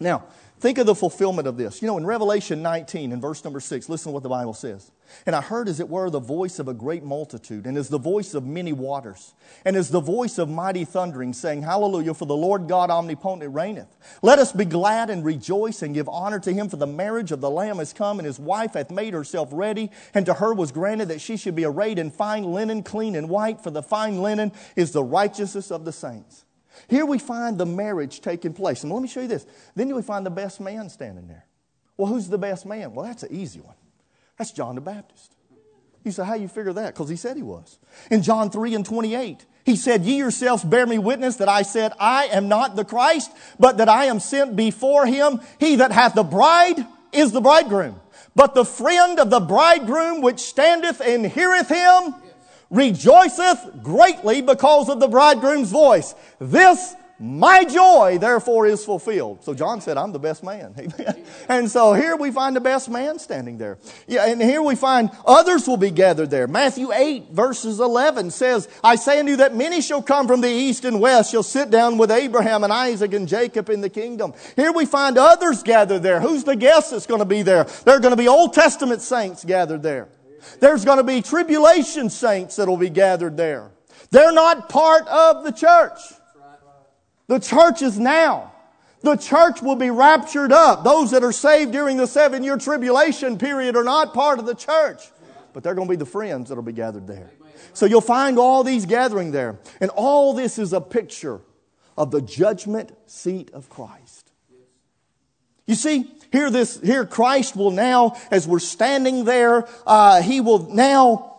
[0.00, 0.24] Now,
[0.60, 1.82] think of the fulfillment of this.
[1.82, 4.92] You know, in Revelation 19, in verse number 6, listen to what the Bible says.
[5.26, 7.98] And I heard, as it were, the voice of a great multitude, and as the
[7.98, 9.34] voice of many waters,
[9.64, 13.96] and as the voice of mighty thundering, saying, Hallelujah, for the Lord God omnipotent reigneth.
[14.22, 17.40] Let us be glad and rejoice and give honor to him, for the marriage of
[17.40, 19.90] the Lamb is come, and his wife hath made herself ready.
[20.14, 23.28] And to her was granted that she should be arrayed in fine linen, clean and
[23.28, 26.44] white, for the fine linen is the righteousness of the saints.
[26.88, 28.82] Here we find the marriage taking place.
[28.82, 29.46] And let me show you this.
[29.74, 31.44] Then we find the best man standing there.
[31.96, 32.94] Well, who's the best man?
[32.94, 33.74] Well, that's an easy one.
[34.38, 35.34] That's John the Baptist.
[36.04, 36.94] You say, how you figure that?
[36.94, 37.78] Because he said he was.
[38.10, 41.92] In John 3 and 28, he said, Ye yourselves bear me witness that I said,
[41.98, 45.40] I am not the Christ, but that I am sent before him.
[45.58, 48.00] He that hath the bride is the bridegroom.
[48.34, 52.14] But the friend of the bridegroom which standeth and heareth him
[52.70, 56.14] rejoiceth greatly because of the bridegroom's voice.
[56.38, 59.42] This my joy, therefore, is fulfilled.
[59.42, 60.72] So John said, I'm the best man.
[60.78, 61.24] Amen.
[61.48, 63.78] And so here we find the best man standing there.
[64.06, 66.46] Yeah, and here we find others will be gathered there.
[66.46, 70.50] Matthew 8, verses 11 says, I say unto you that many shall come from the
[70.50, 74.32] east and west, shall sit down with Abraham and Isaac and Jacob in the kingdom.
[74.54, 76.20] Here we find others gathered there.
[76.20, 77.64] Who's the guest that's going to be there?
[77.84, 80.08] There are going to be Old Testament saints gathered there.
[80.60, 83.70] There's going to be tribulation saints that will be gathered there.
[84.10, 85.98] They're not part of the church.
[87.26, 88.52] The church is now.
[89.02, 90.82] The church will be raptured up.
[90.82, 94.54] Those that are saved during the seven year tribulation period are not part of the
[94.54, 95.02] church,
[95.52, 97.30] but they're going to be the friends that will be gathered there.
[97.74, 99.58] So you'll find all these gathering there.
[99.80, 101.40] And all this is a picture
[101.96, 104.32] of the judgment seat of Christ.
[105.66, 110.72] You see, here this, here Christ will now, as we're standing there, uh, he will
[110.72, 111.36] now,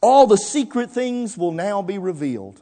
[0.00, 2.60] all the secret things will now be revealed.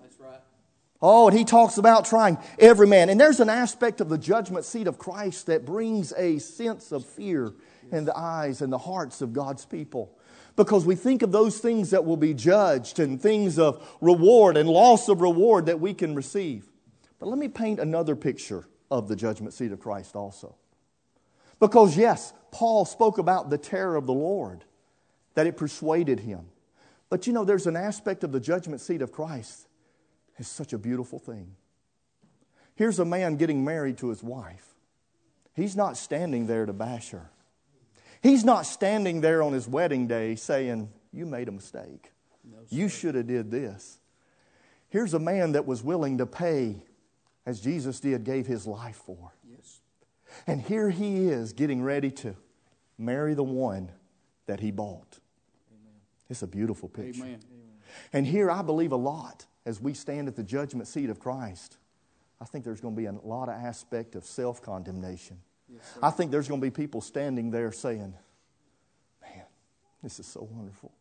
[1.05, 3.09] Oh, and he talks about trying every man.
[3.09, 7.05] And there's an aspect of the judgment seat of Christ that brings a sense of
[7.05, 7.53] fear
[7.91, 10.17] in the eyes and the hearts of God's people.
[10.55, 14.69] Because we think of those things that will be judged and things of reward and
[14.69, 16.69] loss of reward that we can receive.
[17.19, 20.55] But let me paint another picture of the judgment seat of Christ also.
[21.63, 24.65] Because, yes, Paul spoke about the terror of the Lord,
[25.35, 26.47] that it persuaded him.
[27.09, 29.69] But you know, there's an aspect of the judgment seat of Christ
[30.39, 31.55] It's such a beautiful thing.
[32.75, 34.75] Here's a man getting married to his wife.
[35.55, 37.31] He's not standing there to bash her.
[38.21, 42.11] He's not standing there on his wedding day saying, You made a mistake.
[42.45, 44.01] No, you should have did this.
[44.89, 46.83] Here's a man that was willing to pay
[47.47, 49.33] as Jesus did, gave his life for.
[50.47, 52.35] And here he is getting ready to
[52.99, 53.91] marry the one
[54.47, 55.19] that he bought.
[55.71, 55.95] Amen.
[56.29, 57.23] It's a beautiful picture.
[57.23, 57.41] Amen.
[58.13, 61.79] And here I believe a lot as we stand at the judgment seat of Christ,
[62.41, 65.39] I think there's going to be a lot of aspect of self condemnation.
[65.69, 68.15] Yes, I think there's going to be people standing there saying,
[69.23, 69.45] Man,
[70.03, 70.93] this is so wonderful.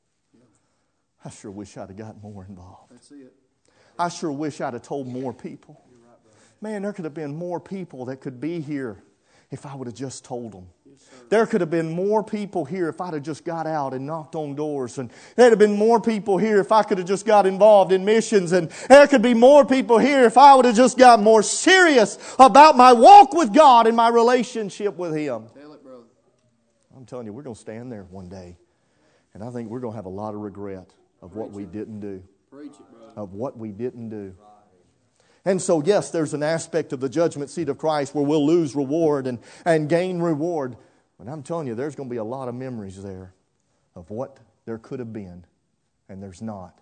[1.24, 2.92] I sure wish I'd have gotten more involved.
[2.92, 3.34] That's it.
[3.98, 5.84] I sure wish I'd have told more people.
[5.92, 9.04] Right, Man, there could have been more people that could be here
[9.52, 10.68] if I would have just told them.
[11.30, 14.36] There could have been more people here if I'd have just got out and knocked
[14.36, 14.97] on doors.
[14.97, 18.04] And there'd have been more people here if I could have just got involved in
[18.04, 18.52] missions.
[18.52, 22.18] And there could be more people here if I would have just got more serious
[22.38, 25.45] about my walk with God and my relationship with Him.
[25.54, 26.04] Tell it, brother.
[26.95, 28.58] I'm telling you, we're going to stand there one day.
[29.34, 31.64] And I think we're going to have a lot of regret of Preach what we
[31.64, 32.22] didn't do.
[32.52, 33.16] Preach it.
[33.16, 34.36] Of what we didn't do.
[35.44, 38.76] And so, yes, there's an aspect of the judgment seat of Christ where we'll lose
[38.76, 40.76] reward and, and gain reward.
[41.18, 43.34] But I'm telling you, there's going to be a lot of memories there
[43.96, 45.46] of what there could have been,
[46.10, 46.80] and there's not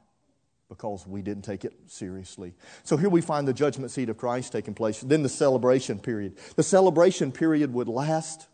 [0.69, 2.53] because we didn't take it seriously.
[2.83, 5.01] So here we find the judgment seat of Christ taking place.
[5.01, 6.37] Then the celebration period.
[6.55, 8.47] The celebration period would last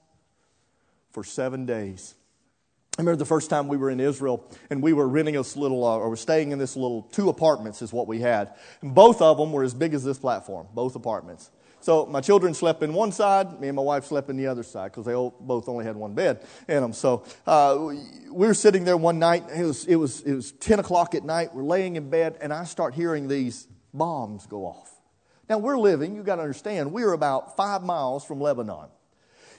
[1.11, 2.15] for seven days.
[2.97, 5.83] I remember the first time we were in Israel and we were renting this little,
[5.83, 8.53] uh, or we're staying in this little, two apartments is what we had.
[8.81, 11.51] And both of them were as big as this platform, both apartments.
[11.81, 14.63] So my children slept in one side, me and my wife slept in the other
[14.63, 16.93] side because they both only had one bed in them.
[16.93, 17.77] So uh,
[18.31, 19.43] we were sitting there one night.
[19.53, 21.53] It was, it, was, it was 10 o'clock at night.
[21.53, 24.89] We're laying in bed and I start hearing these bombs go off.
[25.49, 28.87] Now we're living, you've got to understand, we are about five miles from Lebanon.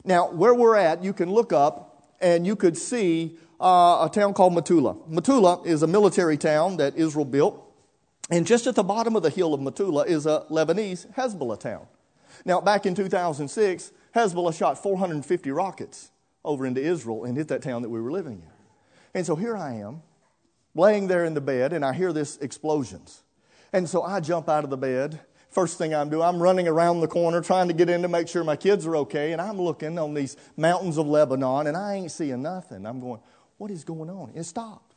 [0.04, 4.34] Now, where we're at, you can look up and you could see uh, a town
[4.34, 4.96] called Metula.
[5.08, 7.62] Metula is a military town that Israel built.
[8.30, 11.86] And just at the bottom of the hill of Metula is a Lebanese Hezbollah town.
[12.44, 16.10] Now, back in 2006, Hezbollah shot 450 rockets
[16.44, 18.50] over into Israel and hit that town that we were living in.
[19.14, 20.02] And so here I am,
[20.74, 23.22] laying there in the bed, and I hear this explosions.
[23.72, 25.20] And so I jump out of the bed.
[25.56, 28.28] First thing I'm doing, I'm running around the corner trying to get in to make
[28.28, 29.32] sure my kids are okay.
[29.32, 32.84] And I'm looking on these mountains of Lebanon, and I ain't seeing nothing.
[32.84, 33.20] I'm going,
[33.56, 34.32] what is going on?
[34.34, 34.94] It stopped.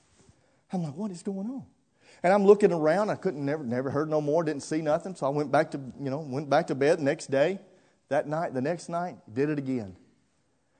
[0.73, 1.63] I'm like, what is going on?
[2.23, 3.09] And I'm looking around.
[3.09, 4.43] I couldn't never never heard no more.
[4.43, 5.15] Didn't see nothing.
[5.15, 6.99] So I went back to you know went back to bed.
[6.99, 7.59] The next day,
[8.09, 9.95] that night, the next night, did it again.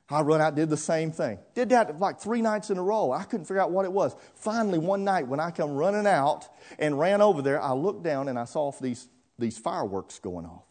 [0.09, 1.39] I run out, did the same thing.
[1.55, 3.13] Did that like three nights in a row.
[3.13, 4.13] I couldn't figure out what it was.
[4.35, 8.27] Finally, one night when I come running out and ran over there, I looked down
[8.27, 9.07] and I saw these,
[9.39, 10.65] these fireworks going off.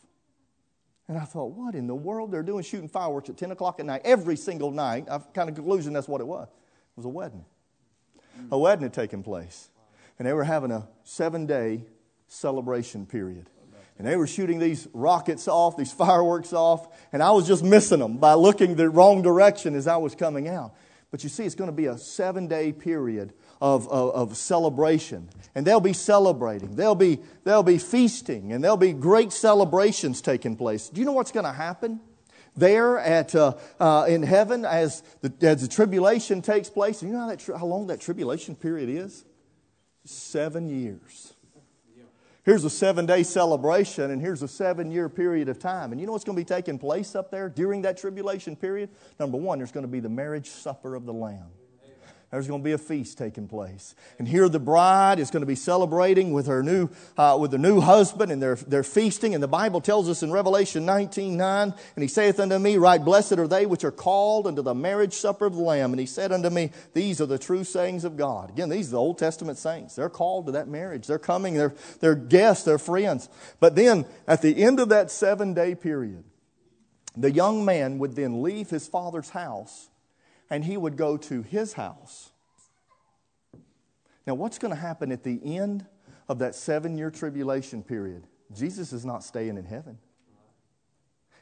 [1.09, 2.31] And I thought, what in the world?
[2.31, 5.07] They're doing shooting fireworks at 10 o'clock at night every single night.
[5.11, 6.49] I've kind of conclusion that's what it was.
[6.49, 7.45] It was a wedding.
[8.51, 9.71] A wedding had taken place.
[10.19, 11.85] And they were having a seven day
[12.27, 13.49] celebration period
[13.99, 17.99] and they were shooting these rockets off, these fireworks off, and I was just missing
[17.99, 20.75] them by looking the wrong direction as I was coming out.
[21.11, 25.29] But you see, it's going to be a seven day period of, of, of, celebration.
[25.55, 26.77] And they'll be celebrating.
[26.77, 28.53] They'll be, they'll be feasting.
[28.53, 30.89] And there'll be great celebrations taking place.
[30.89, 32.01] Do you know what's going to happen?
[32.57, 37.21] There at, uh, uh, in heaven, as the, as the tribulation takes place, you know
[37.21, 39.25] how, that, how long that tribulation period is?
[40.05, 41.35] Seven years.
[42.49, 45.93] Here's a seven day celebration, and here's a seven year period of time.
[45.93, 48.89] And you know what's going to be taking place up there during that tribulation period?
[49.21, 51.51] Number one, there's going to be the marriage supper of the Lamb.
[52.31, 53.95] There's going to be a feast taking place.
[54.18, 57.59] And here the bride is going to be celebrating with her new, uh, with her
[57.59, 59.33] new husband and they're, they're feasting.
[59.33, 63.03] And the Bible tells us in Revelation 19, 9, and he saith unto me, Write
[63.03, 65.93] blessed are they which are called unto the marriage supper of the Lamb.
[65.93, 68.51] And he said unto me, These are the true sayings of God.
[68.51, 69.95] Again, these are the Old Testament saints.
[69.95, 71.07] They're called to that marriage.
[71.07, 71.55] They're coming.
[71.55, 72.64] They're, they're guests.
[72.64, 73.31] They're friends.
[73.59, 76.24] But then at the end of that seven day period,
[77.16, 79.89] the young man would then leave his father's house
[80.51, 82.31] and he would go to his house.
[84.27, 85.87] Now, what's going to happen at the end
[86.29, 88.27] of that seven year tribulation period?
[88.55, 89.99] Jesus is not staying in heaven,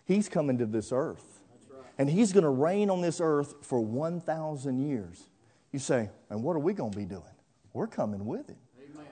[0.04, 1.40] He's coming to this earth.
[1.98, 5.30] And He's going to reign on this earth for 1,000 years.
[5.72, 7.22] You say, and what are we going to be doing?
[7.72, 8.58] We're coming with Him.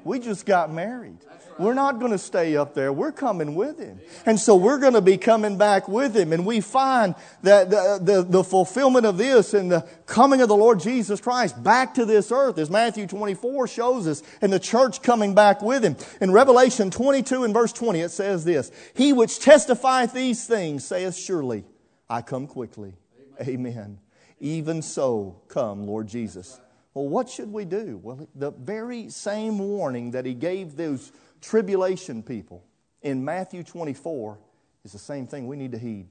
[0.04, 1.18] We just got married.
[1.58, 2.92] We're not going to stay up there.
[2.92, 4.00] We're coming with him.
[4.26, 6.32] And so we're going to be coming back with him.
[6.32, 10.56] And we find that the, the, the, fulfillment of this and the coming of the
[10.56, 15.02] Lord Jesus Christ back to this earth, as Matthew 24 shows us, and the church
[15.02, 15.96] coming back with him.
[16.20, 21.16] In Revelation 22 and verse 20, it says this He which testifieth these things saith,
[21.16, 21.64] Surely
[22.08, 22.94] I come quickly.
[23.40, 23.66] Amen.
[23.66, 23.98] Amen.
[24.40, 26.60] Even so, come, Lord Jesus.
[26.94, 28.00] Well, what should we do?
[28.02, 32.64] Well, the very same warning that he gave those tribulation people
[33.02, 34.38] in Matthew 24
[34.84, 36.08] is the same thing we need to heed.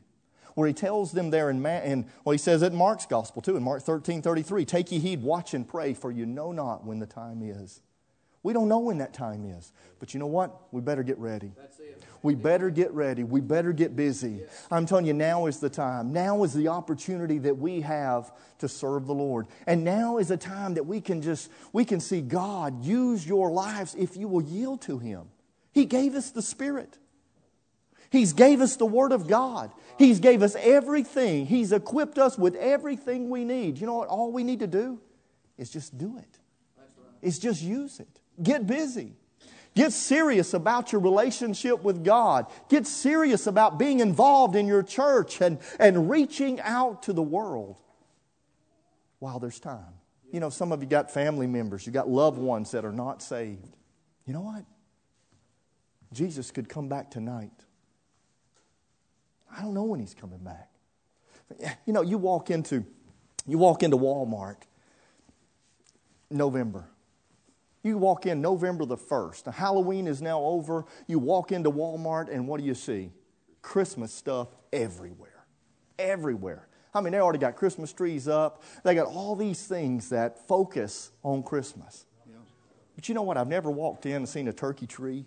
[0.56, 3.42] Where he tells them there in, Ma- in well, he says it in Mark's gospel
[3.42, 6.86] too, in Mark 13 33, take ye heed, watch and pray, for you know not
[6.86, 7.82] when the time is.
[8.44, 9.72] We don't know when that time is.
[10.00, 10.74] But you know what?
[10.74, 11.54] We better get ready.
[12.22, 13.24] We better get ready.
[13.24, 14.42] We better get busy.
[14.70, 16.12] I'm telling you, now is the time.
[16.12, 19.48] Now is the opportunity that we have to serve the Lord.
[19.66, 23.50] And now is a time that we can just, we can see God use your
[23.50, 25.30] lives if you will yield to Him.
[25.72, 26.98] He gave us the Spirit.
[28.10, 29.72] He's gave us the Word of God.
[29.98, 31.46] He's gave us everything.
[31.46, 33.80] He's equipped us with everything we need.
[33.80, 34.10] You know what?
[34.10, 35.00] All we need to do
[35.58, 36.40] is just do it.
[37.22, 38.20] Is just use it.
[38.42, 39.14] Get busy.
[39.76, 42.46] Get serious about your relationship with God.
[42.70, 47.78] Get serious about being involved in your church and, and reaching out to the world
[49.20, 49.94] while there's time.
[50.32, 53.22] You know, some of you got family members, you got loved ones that are not
[53.22, 53.76] saved.
[54.26, 54.66] You know what?
[56.12, 57.52] Jesus could come back tonight.
[59.56, 60.70] I don't know when he's coming back.
[61.86, 62.86] You know, you walk into
[63.46, 64.58] you walk into Walmart
[66.32, 66.88] November
[67.84, 69.54] you walk in November the 1st.
[69.54, 70.86] Halloween is now over.
[71.08, 73.12] You walk into Walmart, and what do you see?
[73.62, 75.46] Christmas stuff everywhere.
[76.00, 76.68] Everywhere.
[76.94, 78.64] I mean, they already got Christmas trees up.
[78.84, 82.06] They got all these things that focus on Christmas.
[82.96, 83.38] But you know what?
[83.38, 85.26] I've never walked in and seen a turkey tree.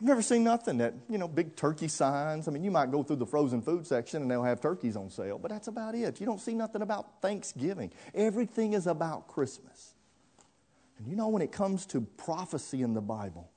[0.00, 2.48] I've never seen nothing that, you know, big turkey signs.
[2.48, 5.10] I mean, you might go through the frozen food section and they'll have turkeys on
[5.10, 6.18] sale, but that's about it.
[6.18, 7.92] You don't see nothing about Thanksgiving.
[8.14, 9.91] Everything is about Christmas.
[11.02, 13.50] And you know, when it comes to prophecy in the Bible,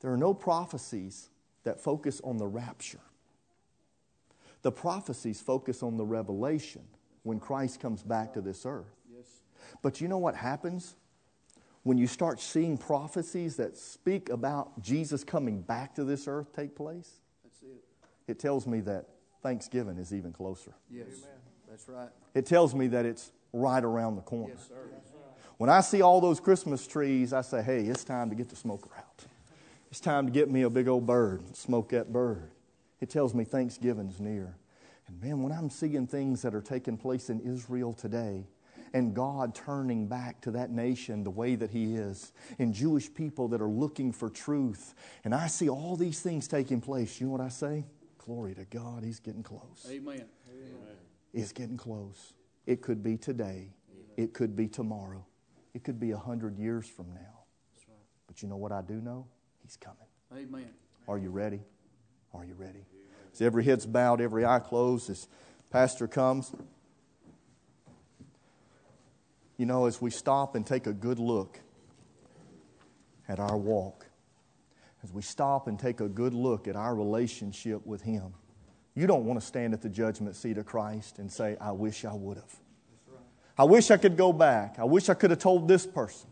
[0.00, 1.30] there are no prophecies
[1.62, 2.98] that focus on the rapture.
[4.62, 6.82] The prophecies focus on the revelation
[7.22, 8.96] when Christ comes back to this earth.
[9.08, 9.26] Yes.
[9.80, 10.96] But you know what happens
[11.84, 16.74] when you start seeing prophecies that speak about Jesus coming back to this earth take
[16.74, 17.20] place?
[17.44, 17.84] That's it.
[18.26, 19.06] It tells me that
[19.40, 20.74] Thanksgiving is even closer.
[20.90, 21.06] Yes.
[21.06, 21.38] Amen.
[21.68, 22.08] That's right.
[22.34, 24.54] It tells me that it's right around the corner.
[24.56, 24.88] Yes, sir.
[25.58, 28.56] When I see all those Christmas trees, I say, hey, it's time to get the
[28.56, 29.24] smoker out.
[29.90, 32.50] It's time to get me a big old bird and smoke that bird.
[33.00, 34.56] It tells me Thanksgiving's near.
[35.06, 38.46] And man, when I'm seeing things that are taking place in Israel today,
[38.94, 43.48] and God turning back to that nation the way that He is, and Jewish people
[43.48, 44.94] that are looking for truth,
[45.24, 47.84] and I see all these things taking place, you know what I say?
[48.18, 49.86] Glory to God, He's getting close.
[49.90, 50.24] Amen.
[51.32, 52.34] He's getting close.
[52.66, 53.70] It could be today,
[54.16, 55.24] it could be tomorrow,
[55.74, 57.44] it could be a hundred years from now.
[58.26, 59.26] But you know what I do know?
[59.62, 59.98] He's coming.
[60.32, 60.70] Amen.
[61.06, 61.60] Are you ready?
[62.32, 62.86] Are you ready?
[63.32, 65.28] As every head's bowed, every eye closed, as
[65.70, 66.52] Pastor comes,
[69.58, 71.60] you know, as we stop and take a good look
[73.28, 74.06] at our walk,
[75.02, 78.34] as we stop and take a good look at our relationship with Him,
[78.94, 82.04] you don't want to stand at the judgment seat of Christ and say, I wish
[82.04, 82.60] I would have.
[83.56, 84.78] I wish I could go back.
[84.78, 86.28] I wish I could have told this person.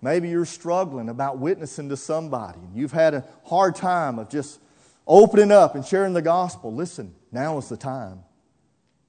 [0.00, 4.60] Maybe you're struggling about witnessing to somebody and you've had a hard time of just
[5.06, 6.74] opening up and sharing the gospel.
[6.74, 8.24] Listen, now is the time.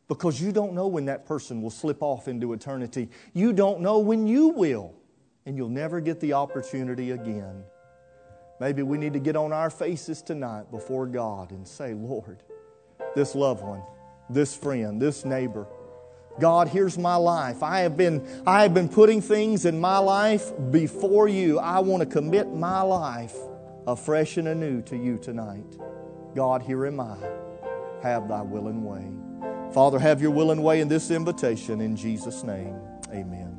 [0.07, 3.09] Because you don't know when that person will slip off into eternity.
[3.34, 4.93] You don't know when you will.
[5.45, 7.64] And you'll never get the opportunity again.
[8.59, 12.43] Maybe we need to get on our faces tonight before God and say, Lord,
[13.16, 13.82] this loved one,
[14.30, 15.68] this friend, this neighbor,
[16.39, 17.61] God, here's my life.
[17.61, 21.59] I have been, I have been putting things in my life before you.
[21.59, 23.36] I want to commit my life
[23.86, 25.77] afresh and anew to you tonight.
[26.36, 27.17] God, here am I.
[28.01, 29.05] Have thy will and way.
[29.73, 32.75] Father, have your will and way in this invitation in Jesus' name.
[33.11, 33.52] Amen.